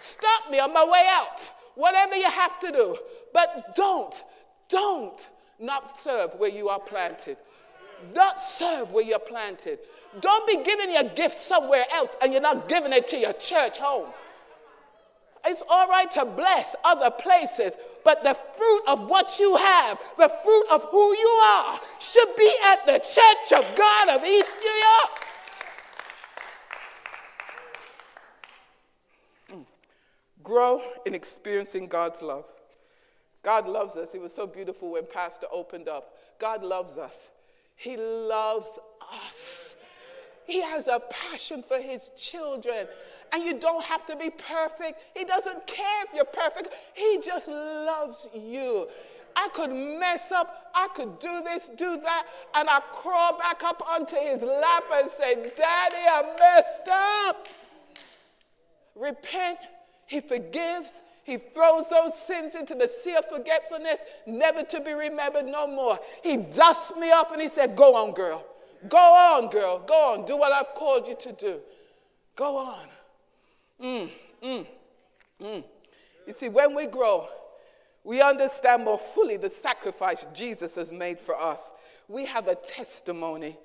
Stop 0.00 0.50
me 0.50 0.58
on 0.58 0.72
my 0.72 0.84
way 0.84 1.06
out, 1.10 1.50
whatever 1.74 2.16
you 2.16 2.30
have 2.30 2.58
to 2.60 2.72
do. 2.72 2.96
But 3.32 3.74
don't, 3.74 4.22
don't 4.68 5.28
not 5.58 5.98
serve 5.98 6.34
where 6.34 6.50
you 6.50 6.68
are 6.68 6.80
planted. 6.80 7.36
Not 8.14 8.40
serve 8.40 8.90
where 8.90 9.04
you're 9.04 9.18
planted. 9.20 9.78
Don't 10.20 10.46
be 10.46 10.62
giving 10.64 10.92
your 10.92 11.04
gift 11.04 11.40
somewhere 11.40 11.84
else 11.92 12.16
and 12.20 12.32
you're 12.32 12.42
not 12.42 12.68
giving 12.68 12.92
it 12.92 13.06
to 13.08 13.16
your 13.18 13.32
church 13.34 13.78
home. 13.78 14.08
It's 15.44 15.62
all 15.68 15.88
right 15.88 16.10
to 16.12 16.24
bless 16.24 16.76
other 16.84 17.10
places, 17.10 17.72
but 18.04 18.22
the 18.22 18.36
fruit 18.56 18.82
of 18.86 19.08
what 19.08 19.38
you 19.40 19.56
have, 19.56 19.98
the 20.16 20.32
fruit 20.42 20.66
of 20.70 20.84
who 20.90 21.16
you 21.16 21.28
are, 21.46 21.80
should 21.98 22.36
be 22.36 22.52
at 22.64 22.86
the 22.86 22.98
Church 22.98 23.58
of 23.58 23.74
God 23.76 24.08
of 24.08 24.24
East 24.24 24.56
New 24.60 24.70
York. 24.70 25.10
Mm. 29.52 29.64
Grow 30.44 30.82
in 31.06 31.14
experiencing 31.14 31.88
God's 31.88 32.22
love. 32.22 32.44
God 33.42 33.66
loves 33.66 33.96
us. 33.96 34.10
It 34.14 34.20
was 34.20 34.32
so 34.32 34.46
beautiful 34.46 34.92
when 34.92 35.06
Pastor 35.06 35.46
opened 35.50 35.88
up. 35.88 36.16
God 36.38 36.62
loves 36.62 36.96
us. 36.96 37.30
He 37.74 37.96
loves 37.96 38.78
us. 39.12 39.74
He 40.46 40.60
has 40.60 40.86
a 40.86 41.00
passion 41.00 41.62
for 41.66 41.78
his 41.78 42.10
children. 42.16 42.86
And 43.32 43.42
you 43.42 43.58
don't 43.58 43.82
have 43.82 44.06
to 44.06 44.16
be 44.16 44.30
perfect. 44.30 45.00
He 45.14 45.24
doesn't 45.24 45.66
care 45.66 46.04
if 46.04 46.14
you're 46.14 46.24
perfect. 46.24 46.68
He 46.92 47.18
just 47.24 47.48
loves 47.48 48.28
you. 48.34 48.88
I 49.34 49.48
could 49.48 49.70
mess 49.70 50.30
up. 50.32 50.70
I 50.74 50.88
could 50.88 51.18
do 51.18 51.42
this, 51.42 51.70
do 51.70 51.98
that. 52.02 52.26
And 52.54 52.68
I 52.68 52.80
crawl 52.92 53.38
back 53.38 53.62
up 53.64 53.82
onto 53.88 54.16
his 54.16 54.42
lap 54.42 54.84
and 54.92 55.10
say, 55.10 55.50
Daddy, 55.56 55.96
I 55.96 56.34
messed 56.38 56.88
up. 56.88 57.46
Repent. 58.94 59.58
He 60.06 60.20
forgives. 60.20 60.92
He 61.24 61.36
throws 61.36 61.88
those 61.88 62.18
sins 62.18 62.54
into 62.54 62.74
the 62.74 62.88
sea 62.88 63.14
of 63.14 63.24
forgetfulness, 63.28 64.00
never 64.26 64.64
to 64.64 64.80
be 64.80 64.92
remembered 64.92 65.46
no 65.46 65.66
more. 65.66 65.98
He 66.22 66.36
dusts 66.36 66.94
me 66.96 67.10
up 67.10 67.32
and 67.32 67.40
he 67.40 67.48
said, 67.48 67.76
Go 67.76 67.94
on, 67.94 68.12
girl. 68.12 68.44
Go 68.88 68.98
on, 68.98 69.48
girl. 69.48 69.78
Go 69.86 70.12
on. 70.12 70.26
Do 70.26 70.36
what 70.36 70.52
I've 70.52 70.74
called 70.74 71.06
you 71.06 71.14
to 71.14 71.32
do. 71.32 71.60
Go 72.34 72.56
on. 72.56 72.88
Mm, 73.82 74.10
mm, 74.42 74.66
mm. 75.40 75.64
You 76.26 76.32
see, 76.32 76.48
when 76.48 76.74
we 76.74 76.86
grow, 76.86 77.28
we 78.04 78.20
understand 78.20 78.84
more 78.84 79.00
fully 79.14 79.36
the 79.36 79.50
sacrifice 79.50 80.26
Jesus 80.32 80.74
has 80.76 80.92
made 80.92 81.18
for 81.18 81.36
us. 81.36 81.70
We 82.08 82.24
have 82.26 82.48
a 82.48 82.54
testimony. 82.54 83.58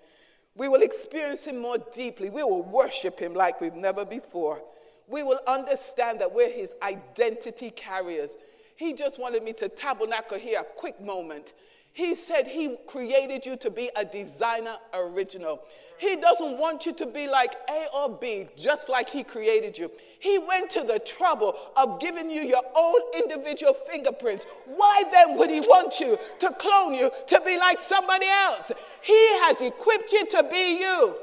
We 0.55 0.67
will 0.67 0.81
experience 0.81 1.45
Him 1.45 1.59
more 1.59 1.77
deeply. 1.93 2.29
We 2.29 2.43
will 2.43 2.63
worship 2.63 3.19
Him 3.19 3.33
like 3.33 3.61
we've 3.61 3.73
never 3.73 4.05
before 4.05 4.61
we 5.07 5.23
will 5.23 5.39
understand 5.47 6.19
that 6.19 6.33
we're 6.33 6.51
his 6.51 6.73
identity 6.81 7.69
carriers. 7.71 8.31
He 8.77 8.93
just 8.93 9.19
wanted 9.19 9.43
me 9.43 9.53
to 9.53 9.69
tabernacle 9.69 10.37
here 10.37 10.61
a 10.61 10.63
quick 10.63 11.01
moment. 11.01 11.53
He 11.93 12.13
said 12.13 12.45
he 12.45 12.77
created 12.85 13.43
you 13.43 13.55
to 13.55 13.71
be 13.71 13.89
a 13.95 14.05
designer 14.05 14.75
original. 14.93 15.61
He 15.97 16.15
doesn't 16.15 16.59
want 16.59 16.85
you 16.85 16.93
to 16.93 17.07
be 17.07 17.27
like 17.27 17.55
A 17.71 17.87
or 17.91 18.07
B, 18.07 18.47
just 18.55 18.87
like 18.87 19.09
he 19.09 19.23
created 19.23 19.79
you. 19.79 19.89
He 20.19 20.37
went 20.37 20.69
to 20.71 20.83
the 20.83 20.99
trouble 20.99 21.55
of 21.75 21.99
giving 21.99 22.29
you 22.29 22.43
your 22.43 22.61
own 22.75 23.01
individual 23.15 23.73
fingerprints. 23.89 24.45
Why 24.67 25.05
then 25.11 25.37
would 25.37 25.49
he 25.49 25.61
want 25.61 25.99
you 25.99 26.19
to 26.37 26.51
clone 26.51 26.93
you 26.93 27.09
to 27.29 27.41
be 27.41 27.57
like 27.57 27.79
somebody 27.79 28.27
else? 28.27 28.71
He 29.01 29.27
has 29.39 29.59
equipped 29.59 30.11
you 30.13 30.27
to 30.27 30.43
be 30.43 30.79
you. 30.79 31.15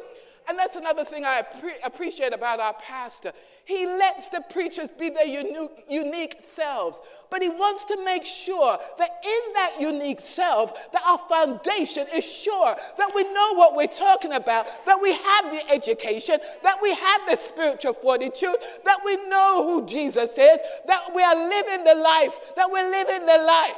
And 0.46 0.59
that's 0.59 0.76
another 0.76 1.04
thing 1.04 1.24
I 1.24 1.42
appreciate 1.85 2.35
about 2.35 2.61
our 2.61 2.74
pastor. 2.74 3.33
He 3.64 3.87
lets 3.87 4.28
the 4.28 4.42
preachers 4.50 4.90
be 4.90 5.09
their 5.09 5.24
unique, 5.24 5.85
unique 5.88 6.37
selves, 6.42 6.98
but 7.30 7.40
he 7.40 7.48
wants 7.48 7.87
to 7.87 8.04
make 8.04 8.26
sure 8.26 8.78
that 8.98 9.11
in 9.24 9.52
that 9.54 9.80
unique 9.80 10.20
self, 10.20 10.74
that 10.92 11.02
our 11.07 11.18
foundation 11.30 12.07
is 12.14 12.24
sure, 12.24 12.76
that 12.98 13.14
we 13.14 13.22
know 13.24 13.54
what 13.54 13.74
we're 13.74 13.87
talking 13.87 14.33
about, 14.33 14.66
that 14.85 15.00
we 15.00 15.14
have 15.14 15.50
the 15.50 15.70
education, 15.70 16.38
that 16.62 16.76
we 16.83 16.94
have 16.94 17.22
the 17.26 17.37
spiritual 17.37 17.94
fortitude, 17.94 18.57
that 18.85 18.98
we 19.02 19.16
know 19.28 19.66
who 19.66 19.87
Jesus 19.87 20.33
is, 20.33 20.59
that 20.87 21.11
we 21.14 21.22
are 21.22 21.48
living 21.48 21.85
the 21.85 21.94
life, 21.94 22.35
that 22.57 22.70
we're 22.70 22.90
living 22.90 23.24
the 23.24 23.38
life. 23.38 23.76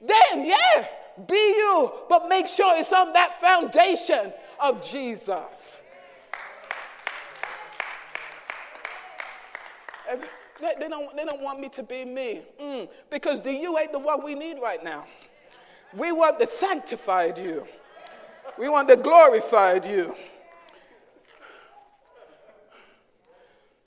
Then, 0.00 0.46
yeah, 0.46 0.86
be 1.28 1.34
you, 1.34 1.92
but 2.08 2.28
make 2.28 2.48
sure 2.48 2.76
it's 2.78 2.92
on 2.92 3.12
that 3.12 3.40
foundation 3.40 4.32
of 4.60 4.82
Jesus. 4.82 5.80
They 10.60 10.88
don't, 10.88 11.16
they 11.16 11.24
don't 11.24 11.42
want 11.42 11.60
me 11.60 11.68
to 11.70 11.82
be 11.82 12.04
me 12.04 12.42
mm, 12.60 12.88
because 13.10 13.40
the 13.40 13.52
you 13.52 13.78
ain't 13.78 13.92
the 13.92 13.98
one 13.98 14.22
we 14.22 14.34
need 14.34 14.58
right 14.60 14.82
now. 14.82 15.04
We 15.96 16.12
want 16.12 16.38
the 16.38 16.46
sanctified 16.46 17.38
you, 17.38 17.66
we 18.58 18.68
want 18.68 18.88
the 18.88 18.96
glorified 18.96 19.84
you. 19.84 20.14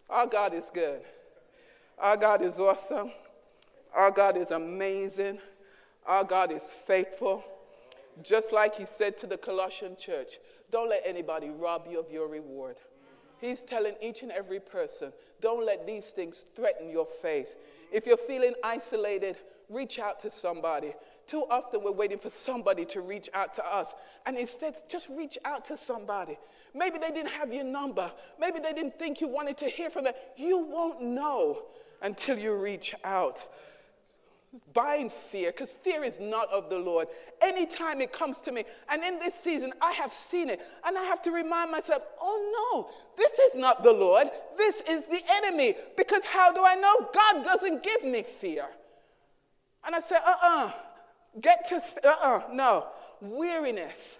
Our 0.10 0.26
God 0.26 0.54
is 0.54 0.70
good. 0.74 1.02
Our 2.00 2.16
God 2.16 2.42
is 2.42 2.60
awesome. 2.60 3.12
Our 3.94 4.12
God 4.12 4.38
is 4.38 4.52
amazing. 4.52 5.40
Our 6.08 6.24
God 6.24 6.52
is 6.52 6.64
faithful. 6.64 7.44
Just 8.24 8.52
like 8.52 8.76
he 8.76 8.86
said 8.86 9.18
to 9.20 9.28
the 9.28 9.38
Colossian 9.38 9.96
church, 9.98 10.40
don't 10.72 10.90
let 10.90 11.04
anybody 11.06 11.50
rob 11.50 11.86
you 11.90 12.00
of 12.00 12.10
your 12.10 12.28
reward. 12.28 12.78
He's 13.40 13.62
telling 13.62 13.94
each 14.02 14.24
and 14.24 14.32
every 14.32 14.60
person, 14.60 15.14
don't 15.42 15.64
let 15.64 15.86
these 15.86 16.10
things 16.10 16.46
threaten 16.56 16.90
your 16.90 17.06
faith. 17.06 17.56
If 17.92 18.08
you're 18.08 18.18
feeling 18.18 18.54
isolated, 18.64 19.38
reach 19.70 20.00
out 20.00 20.20
to 20.22 20.32
somebody. 20.32 20.94
Too 21.28 21.46
often 21.50 21.84
we're 21.84 21.92
waiting 21.92 22.18
for 22.18 22.30
somebody 22.30 22.86
to 22.86 23.02
reach 23.02 23.30
out 23.34 23.54
to 23.56 23.66
us. 23.66 23.94
And 24.26 24.38
instead, 24.38 24.82
just 24.90 25.10
reach 25.10 25.38
out 25.46 25.66
to 25.66 25.78
somebody. 25.78 26.40
Maybe 26.74 26.98
they 26.98 27.12
didn't 27.12 27.32
have 27.32 27.54
your 27.54 27.66
number. 27.66 28.12
Maybe 28.40 28.60
they 28.60 28.74
didn't 28.74 28.98
think 28.98 29.22
you 29.22 29.28
wanted 29.28 29.58
to 29.60 29.66
hear 29.66 29.90
from 29.90 30.06
them. 30.06 30.14
You 30.36 30.58
won't 30.58 31.02
know 31.02 31.64
until 32.02 32.38
you 32.38 32.56
reach 32.56 32.96
out 33.04 33.46
bind 34.74 35.12
fear 35.12 35.52
because 35.52 35.72
fear 35.72 36.04
is 36.04 36.20
not 36.20 36.50
of 36.50 36.70
the 36.70 36.78
Lord. 36.78 37.08
Anytime 37.42 38.02
it 38.02 38.12
comes 38.12 38.42
to 38.42 38.52
me, 38.52 38.64
and 38.90 39.04
in 39.04 39.20
this 39.20 39.34
season, 39.34 39.74
I 39.82 39.92
have 39.92 40.14
seen 40.14 40.50
it, 40.50 40.62
and 40.86 40.98
I 40.98 41.04
have 41.04 41.22
to 41.24 41.32
remind 41.32 41.72
myself, 41.72 42.04
oh 42.22 42.38
no, 42.72 42.90
this 43.18 43.32
is 43.40 43.56
not 43.56 43.84
the 43.84 43.92
Lord. 43.92 44.28
This 44.58 44.82
is 44.82 45.04
the 45.08 45.22
enemy. 45.30 45.76
Because 45.96 46.24
how 46.26 46.52
do 46.52 46.64
I 46.64 46.76
know? 46.76 47.10
God 47.14 47.44
doesn't 47.44 47.84
give 47.84 48.04
me 48.04 48.24
fear. 48.24 48.68
And 49.86 49.96
I 49.96 50.00
say, 50.00 50.16
uh 50.16 50.30
uh-uh, 50.30 50.66
uh, 50.66 50.72
get 51.42 51.68
to, 51.70 51.76
uh 51.76 52.10
uh-uh, 52.10 52.38
uh, 52.38 52.42
no, 52.54 52.88
weariness. 53.22 54.18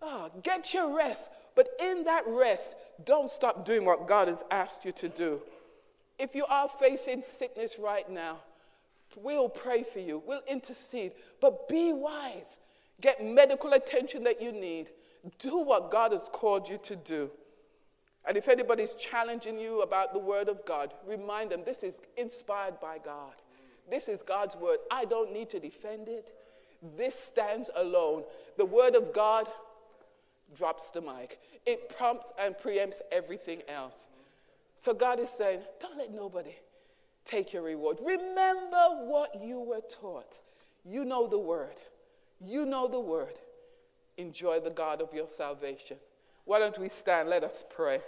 Oh, 0.00 0.30
get 0.42 0.74
your 0.74 0.94
rest. 0.94 1.30
But 1.54 1.68
in 1.80 2.04
that 2.04 2.24
rest, 2.26 2.74
don't 3.04 3.30
stop 3.30 3.64
doing 3.64 3.84
what 3.84 4.08
God 4.08 4.28
has 4.28 4.42
asked 4.50 4.84
you 4.84 4.92
to 4.92 5.08
do. 5.08 5.40
If 6.18 6.34
you 6.34 6.44
are 6.46 6.68
facing 6.68 7.22
sickness 7.22 7.76
right 7.78 8.08
now, 8.10 8.38
We'll 9.16 9.48
pray 9.48 9.82
for 9.82 10.00
you. 10.00 10.22
We'll 10.26 10.42
intercede. 10.48 11.12
But 11.40 11.68
be 11.68 11.92
wise. 11.92 12.58
Get 13.00 13.24
medical 13.24 13.72
attention 13.72 14.24
that 14.24 14.40
you 14.40 14.52
need. 14.52 14.88
Do 15.38 15.58
what 15.58 15.90
God 15.90 16.12
has 16.12 16.28
called 16.32 16.68
you 16.68 16.78
to 16.78 16.96
do. 16.96 17.30
And 18.26 18.36
if 18.36 18.48
anybody's 18.48 18.94
challenging 18.94 19.58
you 19.58 19.82
about 19.82 20.12
the 20.12 20.18
Word 20.18 20.48
of 20.48 20.64
God, 20.64 20.94
remind 21.06 21.50
them 21.50 21.62
this 21.64 21.82
is 21.82 21.96
inspired 22.16 22.80
by 22.80 22.98
God. 22.98 23.34
This 23.90 24.08
is 24.08 24.22
God's 24.22 24.56
Word. 24.56 24.78
I 24.90 25.04
don't 25.04 25.32
need 25.32 25.50
to 25.50 25.60
defend 25.60 26.08
it. 26.08 26.32
This 26.96 27.14
stands 27.14 27.70
alone. 27.76 28.24
The 28.56 28.64
Word 28.64 28.94
of 28.94 29.12
God 29.12 29.48
drops 30.54 30.90
the 30.90 31.00
mic, 31.00 31.40
it 31.66 31.88
prompts 31.96 32.32
and 32.38 32.54
preempts 32.54 33.00
everything 33.10 33.62
else. 33.68 34.06
So 34.78 34.94
God 34.94 35.18
is 35.18 35.30
saying, 35.30 35.60
don't 35.80 35.96
let 35.96 36.12
nobody 36.12 36.54
take 37.24 37.52
your 37.52 37.62
reward. 37.62 37.98
Remember 38.02 39.04
what 39.04 39.42
you 39.42 39.60
were 39.60 39.82
taught. 39.88 40.40
You 40.84 41.04
know 41.04 41.26
the 41.26 41.38
word. 41.38 41.76
You 42.40 42.66
know 42.66 42.88
the 42.88 43.00
word. 43.00 43.38
Enjoy 44.16 44.60
the 44.60 44.70
God 44.70 45.00
of 45.00 45.12
your 45.12 45.28
salvation. 45.28 45.96
Why 46.44 46.58
don't 46.58 46.78
we 46.78 46.88
stand? 46.88 47.28
Let 47.28 47.42
us 47.42 47.64
pray. 47.74 48.00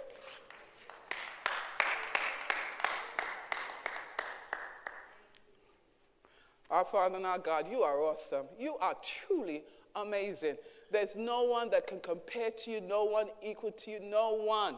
Our 6.69 6.85
Father 6.85 7.15
and 7.15 7.25
our 7.25 7.39
God, 7.39 7.67
you 7.71 7.81
are 7.81 7.99
awesome. 8.01 8.45
You 8.59 8.75
are 8.79 8.95
truly 9.01 9.63
amazing. 9.95 10.57
There's 10.91 11.15
no 11.15 11.43
one 11.43 11.69
that 11.71 11.87
can 11.87 11.99
compare 11.99 12.51
to 12.51 12.71
you, 12.71 12.81
no 12.81 13.05
one 13.05 13.27
equal 13.41 13.71
to 13.71 13.91
you, 13.91 13.99
no 13.99 14.33
one. 14.33 14.77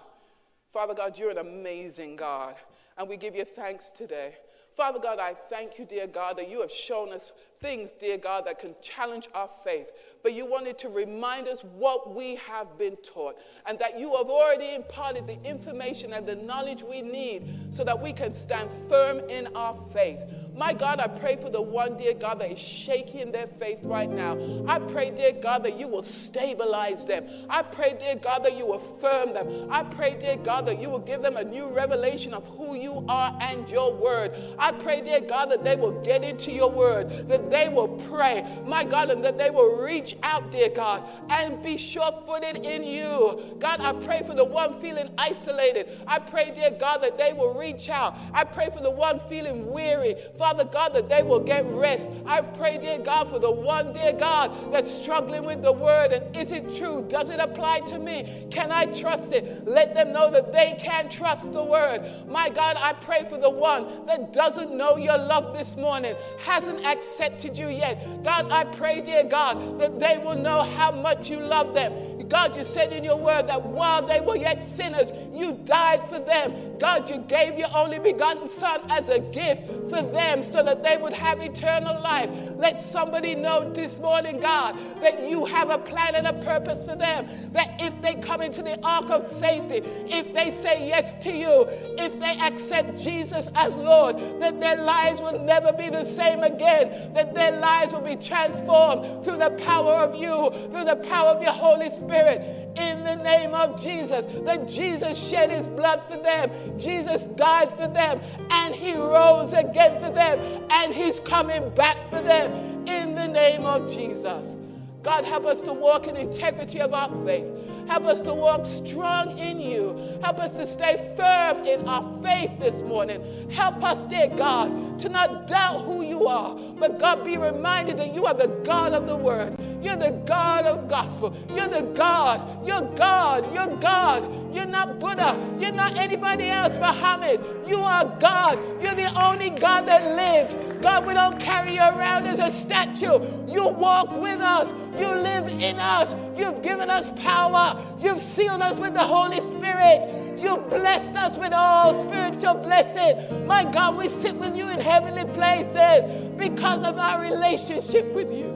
Father 0.71 0.93
God, 0.93 1.17
you're 1.17 1.31
an 1.31 1.39
amazing 1.39 2.15
God, 2.15 2.55
and 2.99 3.07
we 3.07 3.15
give 3.17 3.33
you 3.35 3.45
thanks 3.45 3.89
today. 3.89 4.35
Father 4.75 4.99
God, 4.99 5.19
I 5.19 5.33
thank 5.33 5.79
you, 5.79 5.85
dear 5.85 6.05
God, 6.05 6.37
that 6.37 6.49
you 6.49 6.61
have 6.61 6.71
shown 6.71 7.11
us 7.11 7.33
things, 7.59 7.91
dear 7.91 8.17
God, 8.17 8.45
that 8.45 8.59
can 8.59 8.75
challenge 8.81 9.27
our 9.33 9.49
faith. 9.63 9.91
But 10.21 10.33
you 10.33 10.45
wanted 10.45 10.77
to 10.79 10.89
remind 10.89 11.47
us 11.47 11.61
what 11.61 12.15
we 12.15 12.35
have 12.35 12.77
been 12.77 12.95
taught 12.97 13.37
and 13.65 13.79
that 13.79 13.99
you 13.99 14.15
have 14.15 14.27
already 14.27 14.75
imparted 14.75 15.27
the 15.27 15.41
information 15.43 16.13
and 16.13 16.25
the 16.25 16.35
knowledge 16.35 16.83
we 16.83 17.01
need 17.01 17.73
so 17.73 17.83
that 17.83 18.01
we 18.01 18.13
can 18.13 18.33
stand 18.33 18.69
firm 18.87 19.19
in 19.29 19.47
our 19.55 19.75
faith. 19.91 20.23
My 20.59 20.73
God, 20.73 20.99
I 20.99 21.07
pray 21.07 21.37
for 21.37 21.49
the 21.49 21.61
one, 21.61 21.95
dear 21.95 22.13
God, 22.13 22.41
that 22.41 22.51
is 22.51 22.59
shaking 22.59 23.31
their 23.31 23.47
faith 23.47 23.79
right 23.85 24.09
now. 24.09 24.37
I 24.67 24.79
pray, 24.79 25.09
dear 25.09 25.31
God, 25.31 25.63
that 25.63 25.79
you 25.79 25.87
will 25.87 26.03
stabilize 26.03 27.05
them. 27.05 27.25
I 27.49 27.61
pray, 27.61 27.95
dear 27.97 28.17
God, 28.17 28.43
that 28.43 28.57
you 28.57 28.65
will 28.65 28.81
firm 28.99 29.33
them. 29.33 29.69
I 29.71 29.83
pray, 29.83 30.17
dear 30.19 30.35
God, 30.35 30.65
that 30.65 30.81
you 30.81 30.89
will 30.89 30.99
give 30.99 31.21
them 31.21 31.37
a 31.37 31.45
new 31.45 31.69
revelation 31.69 32.33
of 32.33 32.45
who 32.57 32.75
you 32.75 33.05
are 33.07 33.37
and 33.39 33.69
your 33.69 33.95
word. 33.95 34.37
I 34.59 34.73
pray, 34.73 34.99
dear 34.99 35.21
God, 35.21 35.49
that 35.49 35.63
they 35.63 35.77
will 35.77 35.93
get 36.01 36.25
into 36.25 36.51
your 36.51 36.69
word, 36.69 37.29
that 37.29 37.49
they 37.49 37.69
will 37.69 37.87
pray, 38.09 38.45
my 38.65 38.83
God, 38.83 39.11
and 39.11 39.23
that 39.23 39.37
they 39.37 39.51
will 39.51 39.77
reach 39.77 40.17
out, 40.23 40.51
dear 40.51 40.69
God, 40.75 41.05
and 41.29 41.63
be 41.63 41.77
sure 41.77 42.11
footed 42.25 42.65
in 42.65 42.83
you. 42.83 43.55
God, 43.59 43.79
I 43.79 43.93
pray 43.93 44.23
for 44.23 44.35
the 44.35 44.43
one 44.43 44.81
feeling 44.81 45.09
isolated. 45.17 45.87
I 46.05 46.19
pray, 46.19 46.51
dear 46.53 46.71
God, 46.71 46.97
that 46.97 47.17
they 47.17 47.31
will 47.31 47.53
reach 47.53 47.89
out. 47.89 48.17
I 48.33 48.43
pray 48.43 48.69
for 48.69 48.81
the 48.81 48.91
one 48.91 49.21
feeling 49.29 49.71
weary. 49.71 50.15
Father, 50.37 50.48
Father 50.49 50.65
God, 50.65 50.95
that 50.95 51.07
they 51.07 51.21
will 51.21 51.41
get 51.41 51.63
rest. 51.67 52.07
I 52.25 52.41
pray, 52.41 52.79
dear 52.79 52.97
God, 52.97 53.29
for 53.29 53.37
the 53.37 53.51
one, 53.51 53.93
dear 53.93 54.13
God, 54.13 54.73
that's 54.73 54.89
struggling 54.89 55.45
with 55.45 55.61
the 55.61 55.71
word. 55.71 56.11
And 56.11 56.35
is 56.35 56.51
it 56.51 56.75
true? 56.75 57.05
Does 57.07 57.29
it 57.29 57.39
apply 57.39 57.81
to 57.81 57.99
me? 57.99 58.47
Can 58.49 58.71
I 58.71 58.85
trust 58.85 59.31
it? 59.31 59.67
Let 59.67 59.93
them 59.93 60.11
know 60.11 60.31
that 60.31 60.51
they 60.51 60.75
can 60.79 61.07
trust 61.07 61.53
the 61.53 61.63
word. 61.63 62.27
My 62.27 62.49
God, 62.49 62.77
I 62.79 62.93
pray 62.93 63.27
for 63.29 63.37
the 63.37 63.51
one 63.51 64.07
that 64.07 64.33
doesn't 64.33 64.75
know 64.75 64.97
your 64.97 65.19
love 65.19 65.55
this 65.55 65.75
morning, 65.75 66.15
hasn't 66.39 66.83
accepted 66.83 67.55
you 67.55 67.67
yet. 67.67 68.23
God, 68.23 68.49
I 68.49 68.63
pray, 68.63 69.01
dear 69.01 69.25
God, 69.25 69.79
that 69.79 69.99
they 69.99 70.17
will 70.17 70.35
know 70.35 70.63
how 70.63 70.89
much 70.89 71.29
you 71.29 71.37
love 71.37 71.75
them. 71.75 72.27
God, 72.27 72.55
you 72.55 72.63
said 72.63 72.91
in 72.91 73.03
your 73.03 73.17
word 73.17 73.47
that 73.49 73.63
while 73.63 74.03
they 74.03 74.19
were 74.19 74.37
yet 74.37 74.63
sinners, 74.63 75.11
you 75.31 75.53
died 75.65 76.09
for 76.09 76.17
them. 76.19 76.77
God, 76.79 77.07
you 77.07 77.19
gave 77.19 77.59
your 77.59 77.69
only 77.75 77.99
begotten 77.99 78.49
Son 78.49 78.81
as 78.89 79.09
a 79.09 79.19
gift 79.19 79.67
for 79.89 80.01
them 80.01 80.28
them 80.29 80.43
so 80.43 80.63
that 80.63 80.83
they 80.83 80.97
would 80.97 81.13
have 81.13 81.41
eternal 81.41 81.99
life. 82.01 82.29
Let 82.55 82.81
somebody 82.81 83.35
know 83.35 83.71
this 83.73 83.99
morning, 83.99 84.39
God, 84.39 84.77
that 85.01 85.27
you 85.27 85.45
have 85.45 85.69
a 85.69 85.77
plan 85.77 86.15
and 86.15 86.27
a 86.27 86.33
purpose 86.33 86.85
for 86.85 86.95
them. 86.95 87.27
That 87.53 87.75
if 87.79 87.99
they 88.01 88.15
come 88.15 88.41
into 88.41 88.61
the 88.61 88.79
ark 88.83 89.09
of 89.09 89.27
safety, 89.27 89.81
if 90.07 90.33
they 90.33 90.51
say 90.51 90.87
yes 90.87 91.15
to 91.23 91.31
you, 91.31 91.65
if 91.97 92.19
they 92.19 92.37
accept 92.41 93.01
Jesus 93.01 93.49
as 93.55 93.73
Lord, 93.73 94.17
that 94.39 94.59
their 94.59 94.77
lives 94.77 95.21
will 95.21 95.39
never 95.39 95.71
be 95.73 95.89
the 95.89 96.03
same 96.03 96.43
again, 96.43 97.13
that 97.13 97.33
their 97.33 97.51
lives 97.51 97.93
will 97.93 98.01
be 98.01 98.15
transformed 98.15 99.23
through 99.23 99.37
the 99.37 99.51
power 99.51 99.93
of 99.93 100.15
you, 100.15 100.51
through 100.71 100.85
the 100.85 100.97
power 101.09 101.29
of 101.29 101.41
your 101.41 101.51
Holy 101.51 101.89
Spirit 101.89 102.41
in 102.77 103.03
the 103.03 103.15
name 103.15 103.53
of 103.53 103.81
Jesus. 103.81 104.25
That 104.45 104.67
Jesus 104.67 105.17
shed 105.29 105.49
his 105.49 105.67
blood 105.67 106.03
for 106.05 106.17
them, 106.17 106.51
Jesus 106.77 107.27
died 107.27 107.69
for 107.71 107.87
them, 107.87 108.21
and 108.49 108.75
he 108.75 108.93
rose 108.93 109.53
again 109.53 109.99
for 109.99 110.11
them, 110.19 110.65
and 110.69 110.93
he's 110.93 111.19
coming 111.19 111.73
back 111.75 111.97
for 112.09 112.21
them 112.21 112.87
in 112.87 113.15
the 113.15 113.27
name 113.27 113.65
of 113.65 113.89
Jesus. 113.91 114.55
God, 115.01 115.23
help 115.23 115.45
us 115.45 115.61
to 115.61 115.73
walk 115.73 116.07
in 116.07 116.17
integrity 116.17 116.81
of 116.81 116.93
our 116.93 117.09
faith. 117.25 117.45
Help 117.87 118.03
us 118.03 118.21
to 118.21 118.33
walk 118.33 118.65
strong 118.65 119.37
in 119.39 119.59
you. 119.59 120.19
Help 120.21 120.39
us 120.39 120.55
to 120.57 120.67
stay 120.67 121.13
firm 121.15 121.65
in 121.65 121.87
our 121.87 122.21
faith 122.21 122.51
this 122.59 122.81
morning. 122.81 123.49
Help 123.49 123.81
us, 123.81 124.03
dear 124.03 124.27
God, 124.27 124.99
to 124.99 125.09
not 125.09 125.47
doubt 125.47 125.85
who 125.85 126.03
you 126.03 126.27
are, 126.27 126.55
but 126.79 126.99
God, 126.99 127.25
be 127.25 127.37
reminded 127.37 127.97
that 127.97 128.13
you 128.13 128.25
are 128.25 128.33
the 128.33 128.47
God 128.63 128.93
of 128.93 129.07
the 129.07 129.15
word. 129.15 129.55
You're 129.81 129.95
the 129.95 130.11
God 130.25 130.65
of 130.65 130.89
gospel. 130.89 131.35
You're 131.53 131.67
the 131.67 131.81
God. 131.81 132.65
You're 132.65 132.81
God. 132.95 133.53
You're 133.53 133.75
God. 133.77 134.53
You're 134.53 134.65
not 134.65 134.99
Buddha. 134.99 135.37
You're 135.57 135.71
not 135.71 135.97
anybody 135.97 136.49
else, 136.49 136.73
Muhammad. 136.75 137.39
You 137.65 137.77
are 137.77 138.05
God. 138.19 138.59
You're 138.81 138.95
the 138.95 139.13
only 139.21 139.51
God 139.51 139.87
that 139.87 140.15
lives. 140.15 140.53
God, 140.81 141.05
we 141.05 141.13
don't 141.13 141.39
carry 141.39 141.75
you 141.75 141.81
around 141.81 142.27
as 142.27 142.39
a 142.39 142.51
statue. 142.51 143.19
You 143.47 143.67
walk 143.67 144.11
with 144.19 144.41
us. 144.41 144.73
You 144.97 145.07
live 145.07 145.47
in 145.47 145.77
us. 145.77 146.15
You've 146.35 146.61
given 146.61 146.89
us 146.89 147.09
power. 147.15 147.81
You've 147.99 148.19
sealed 148.19 148.61
us 148.61 148.77
with 148.79 148.93
the 148.93 148.99
Holy 148.99 149.41
Spirit. 149.41 150.37
You've 150.39 150.69
blessed 150.69 151.15
us 151.15 151.37
with 151.37 151.53
all 151.53 152.01
spiritual 152.07 152.55
blessing. 152.55 153.45
My 153.45 153.65
God, 153.65 153.97
we 153.97 154.07
sit 154.07 154.35
with 154.35 154.55
you 154.55 154.67
in 154.69 154.79
heavenly 154.79 155.25
places 155.33 156.28
because 156.39 156.83
of 156.83 156.97
our 156.97 157.21
relationship 157.21 158.11
with 158.13 158.31
you. 158.31 158.53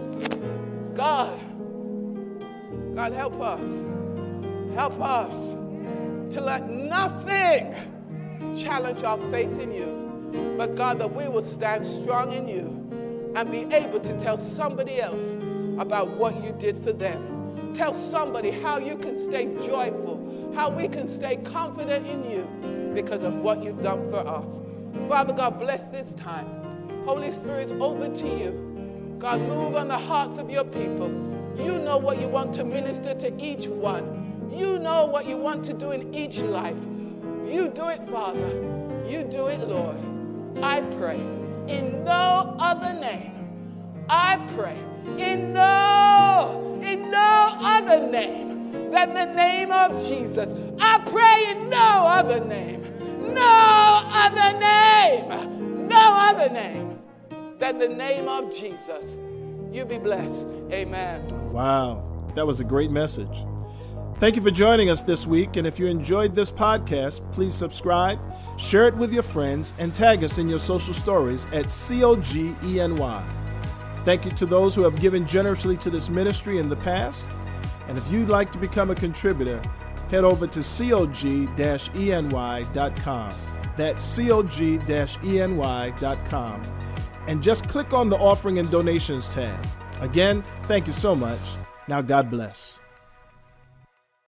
God, 0.95 1.37
God, 2.95 3.13
help 3.13 3.39
us. 3.41 3.81
Help 4.73 4.99
us 4.99 5.33
to 6.33 6.41
let 6.41 6.67
nothing 6.67 7.75
challenge 8.55 9.03
our 9.03 9.19
faith 9.29 9.59
in 9.59 9.71
you. 9.71 10.55
But 10.57 10.75
God, 10.75 10.99
that 10.99 11.13
we 11.13 11.27
will 11.27 11.43
stand 11.43 11.85
strong 11.85 12.31
in 12.31 12.47
you 12.47 13.33
and 13.35 13.51
be 13.51 13.63
able 13.75 13.99
to 13.99 14.19
tell 14.19 14.37
somebody 14.37 14.99
else 14.99 15.23
about 15.79 16.09
what 16.17 16.43
you 16.43 16.53
did 16.53 16.83
for 16.83 16.93
them. 16.93 17.73
Tell 17.75 17.93
somebody 17.93 18.51
how 18.51 18.77
you 18.77 18.95
can 18.97 19.17
stay 19.17 19.45
joyful, 19.65 20.51
how 20.55 20.69
we 20.69 20.87
can 20.87 21.07
stay 21.07 21.37
confident 21.37 22.07
in 22.07 22.29
you 22.29 22.93
because 22.93 23.23
of 23.23 23.35
what 23.35 23.63
you've 23.63 23.81
done 23.81 24.03
for 24.09 24.17
us. 24.17 24.59
Father 25.07 25.33
God, 25.33 25.59
bless 25.59 25.89
this 25.89 26.13
time. 26.13 26.62
Holy 27.05 27.33
Spirit, 27.33 27.69
over 27.71 28.07
to 28.07 28.27
you. 28.27 29.17
God, 29.19 29.41
move 29.41 29.75
on 29.75 29.89
the 29.89 29.97
hearts 29.97 30.37
of 30.37 30.49
your 30.49 30.63
people. 30.63 31.09
You 31.57 31.77
know 31.77 31.97
what 31.97 32.19
you 32.19 32.29
want 32.29 32.53
to 32.55 32.63
minister 32.63 33.13
to 33.13 33.41
each 33.41 33.67
one. 33.67 34.49
You 34.49 34.79
know 34.79 35.05
what 35.05 35.25
you 35.25 35.35
want 35.35 35.65
to 35.65 35.73
do 35.73 35.91
in 35.91 36.13
each 36.13 36.39
life. 36.39 36.77
You 37.45 37.67
do 37.67 37.89
it, 37.89 38.07
Father. 38.09 38.47
You 39.05 39.23
do 39.23 39.47
it, 39.47 39.59
Lord. 39.67 39.97
I 40.61 40.79
pray 40.97 41.19
in 41.67 42.05
no 42.05 42.55
other 42.59 42.93
name. 42.99 43.33
I 44.07 44.37
pray 44.55 44.77
in 45.17 45.53
no, 45.53 46.79
in 46.83 47.11
no 47.11 47.53
other 47.59 48.07
name 48.07 48.91
than 48.91 49.13
the 49.13 49.25
name 49.25 49.71
of 49.71 50.01
Jesus. 50.05 50.53
I 50.79 50.99
pray 50.99 51.51
in 51.51 51.69
no 51.69 51.77
other 51.77 52.43
name, 52.43 52.81
no 53.33 54.01
other 54.05 54.57
name, 54.57 55.87
no 55.87 55.99
other 55.99 56.49
name 56.49 56.92
that 57.59 57.79
the 57.79 57.87
name 57.87 58.27
of 58.27 58.53
Jesus, 58.53 59.17
you 59.71 59.85
be 59.85 59.97
blessed. 59.97 60.47
Amen. 60.71 61.51
Wow, 61.51 62.31
that 62.35 62.45
was 62.45 62.59
a 62.59 62.63
great 62.63 62.91
message. 62.91 63.45
Thank 64.17 64.35
you 64.35 64.41
for 64.41 64.51
joining 64.51 64.89
us 64.89 65.01
this 65.01 65.25
week. 65.25 65.57
And 65.57 65.67
if 65.67 65.79
you 65.79 65.87
enjoyed 65.87 66.35
this 66.35 66.51
podcast, 66.51 67.29
please 67.33 67.53
subscribe, 67.53 68.19
share 68.57 68.87
it 68.87 68.95
with 68.95 69.11
your 69.11 69.23
friends, 69.23 69.73
and 69.79 69.93
tag 69.93 70.23
us 70.23 70.37
in 70.37 70.47
your 70.47 70.59
social 70.59 70.93
stories 70.93 71.45
at 71.51 71.65
COGENY. 71.65 73.23
Thank 74.05 74.25
you 74.25 74.31
to 74.31 74.45
those 74.45 74.75
who 74.75 74.83
have 74.83 74.99
given 74.99 75.27
generously 75.27 75.77
to 75.77 75.89
this 75.89 76.09
ministry 76.09 76.59
in 76.59 76.69
the 76.69 76.75
past. 76.75 77.25
And 77.87 77.97
if 77.97 78.11
you'd 78.11 78.29
like 78.29 78.51
to 78.51 78.57
become 78.57 78.91
a 78.91 78.95
contributor, 78.95 79.61
head 80.09 80.23
over 80.23 80.47
to 80.47 80.59
cog-eny.com. 80.59 81.03
That's 83.75 84.15
cog-eny.com 84.15 85.23
and 87.27 87.41
just 87.41 87.69
click 87.69 87.93
on 87.93 88.09
the 88.09 88.17
offering 88.17 88.59
and 88.59 88.69
donations 88.69 89.29
tab. 89.29 89.65
Again, 90.01 90.43
thank 90.63 90.87
you 90.87 90.93
so 90.93 91.15
much. 91.15 91.39
Now, 91.87 92.01
God 92.01 92.29
bless. 92.29 92.72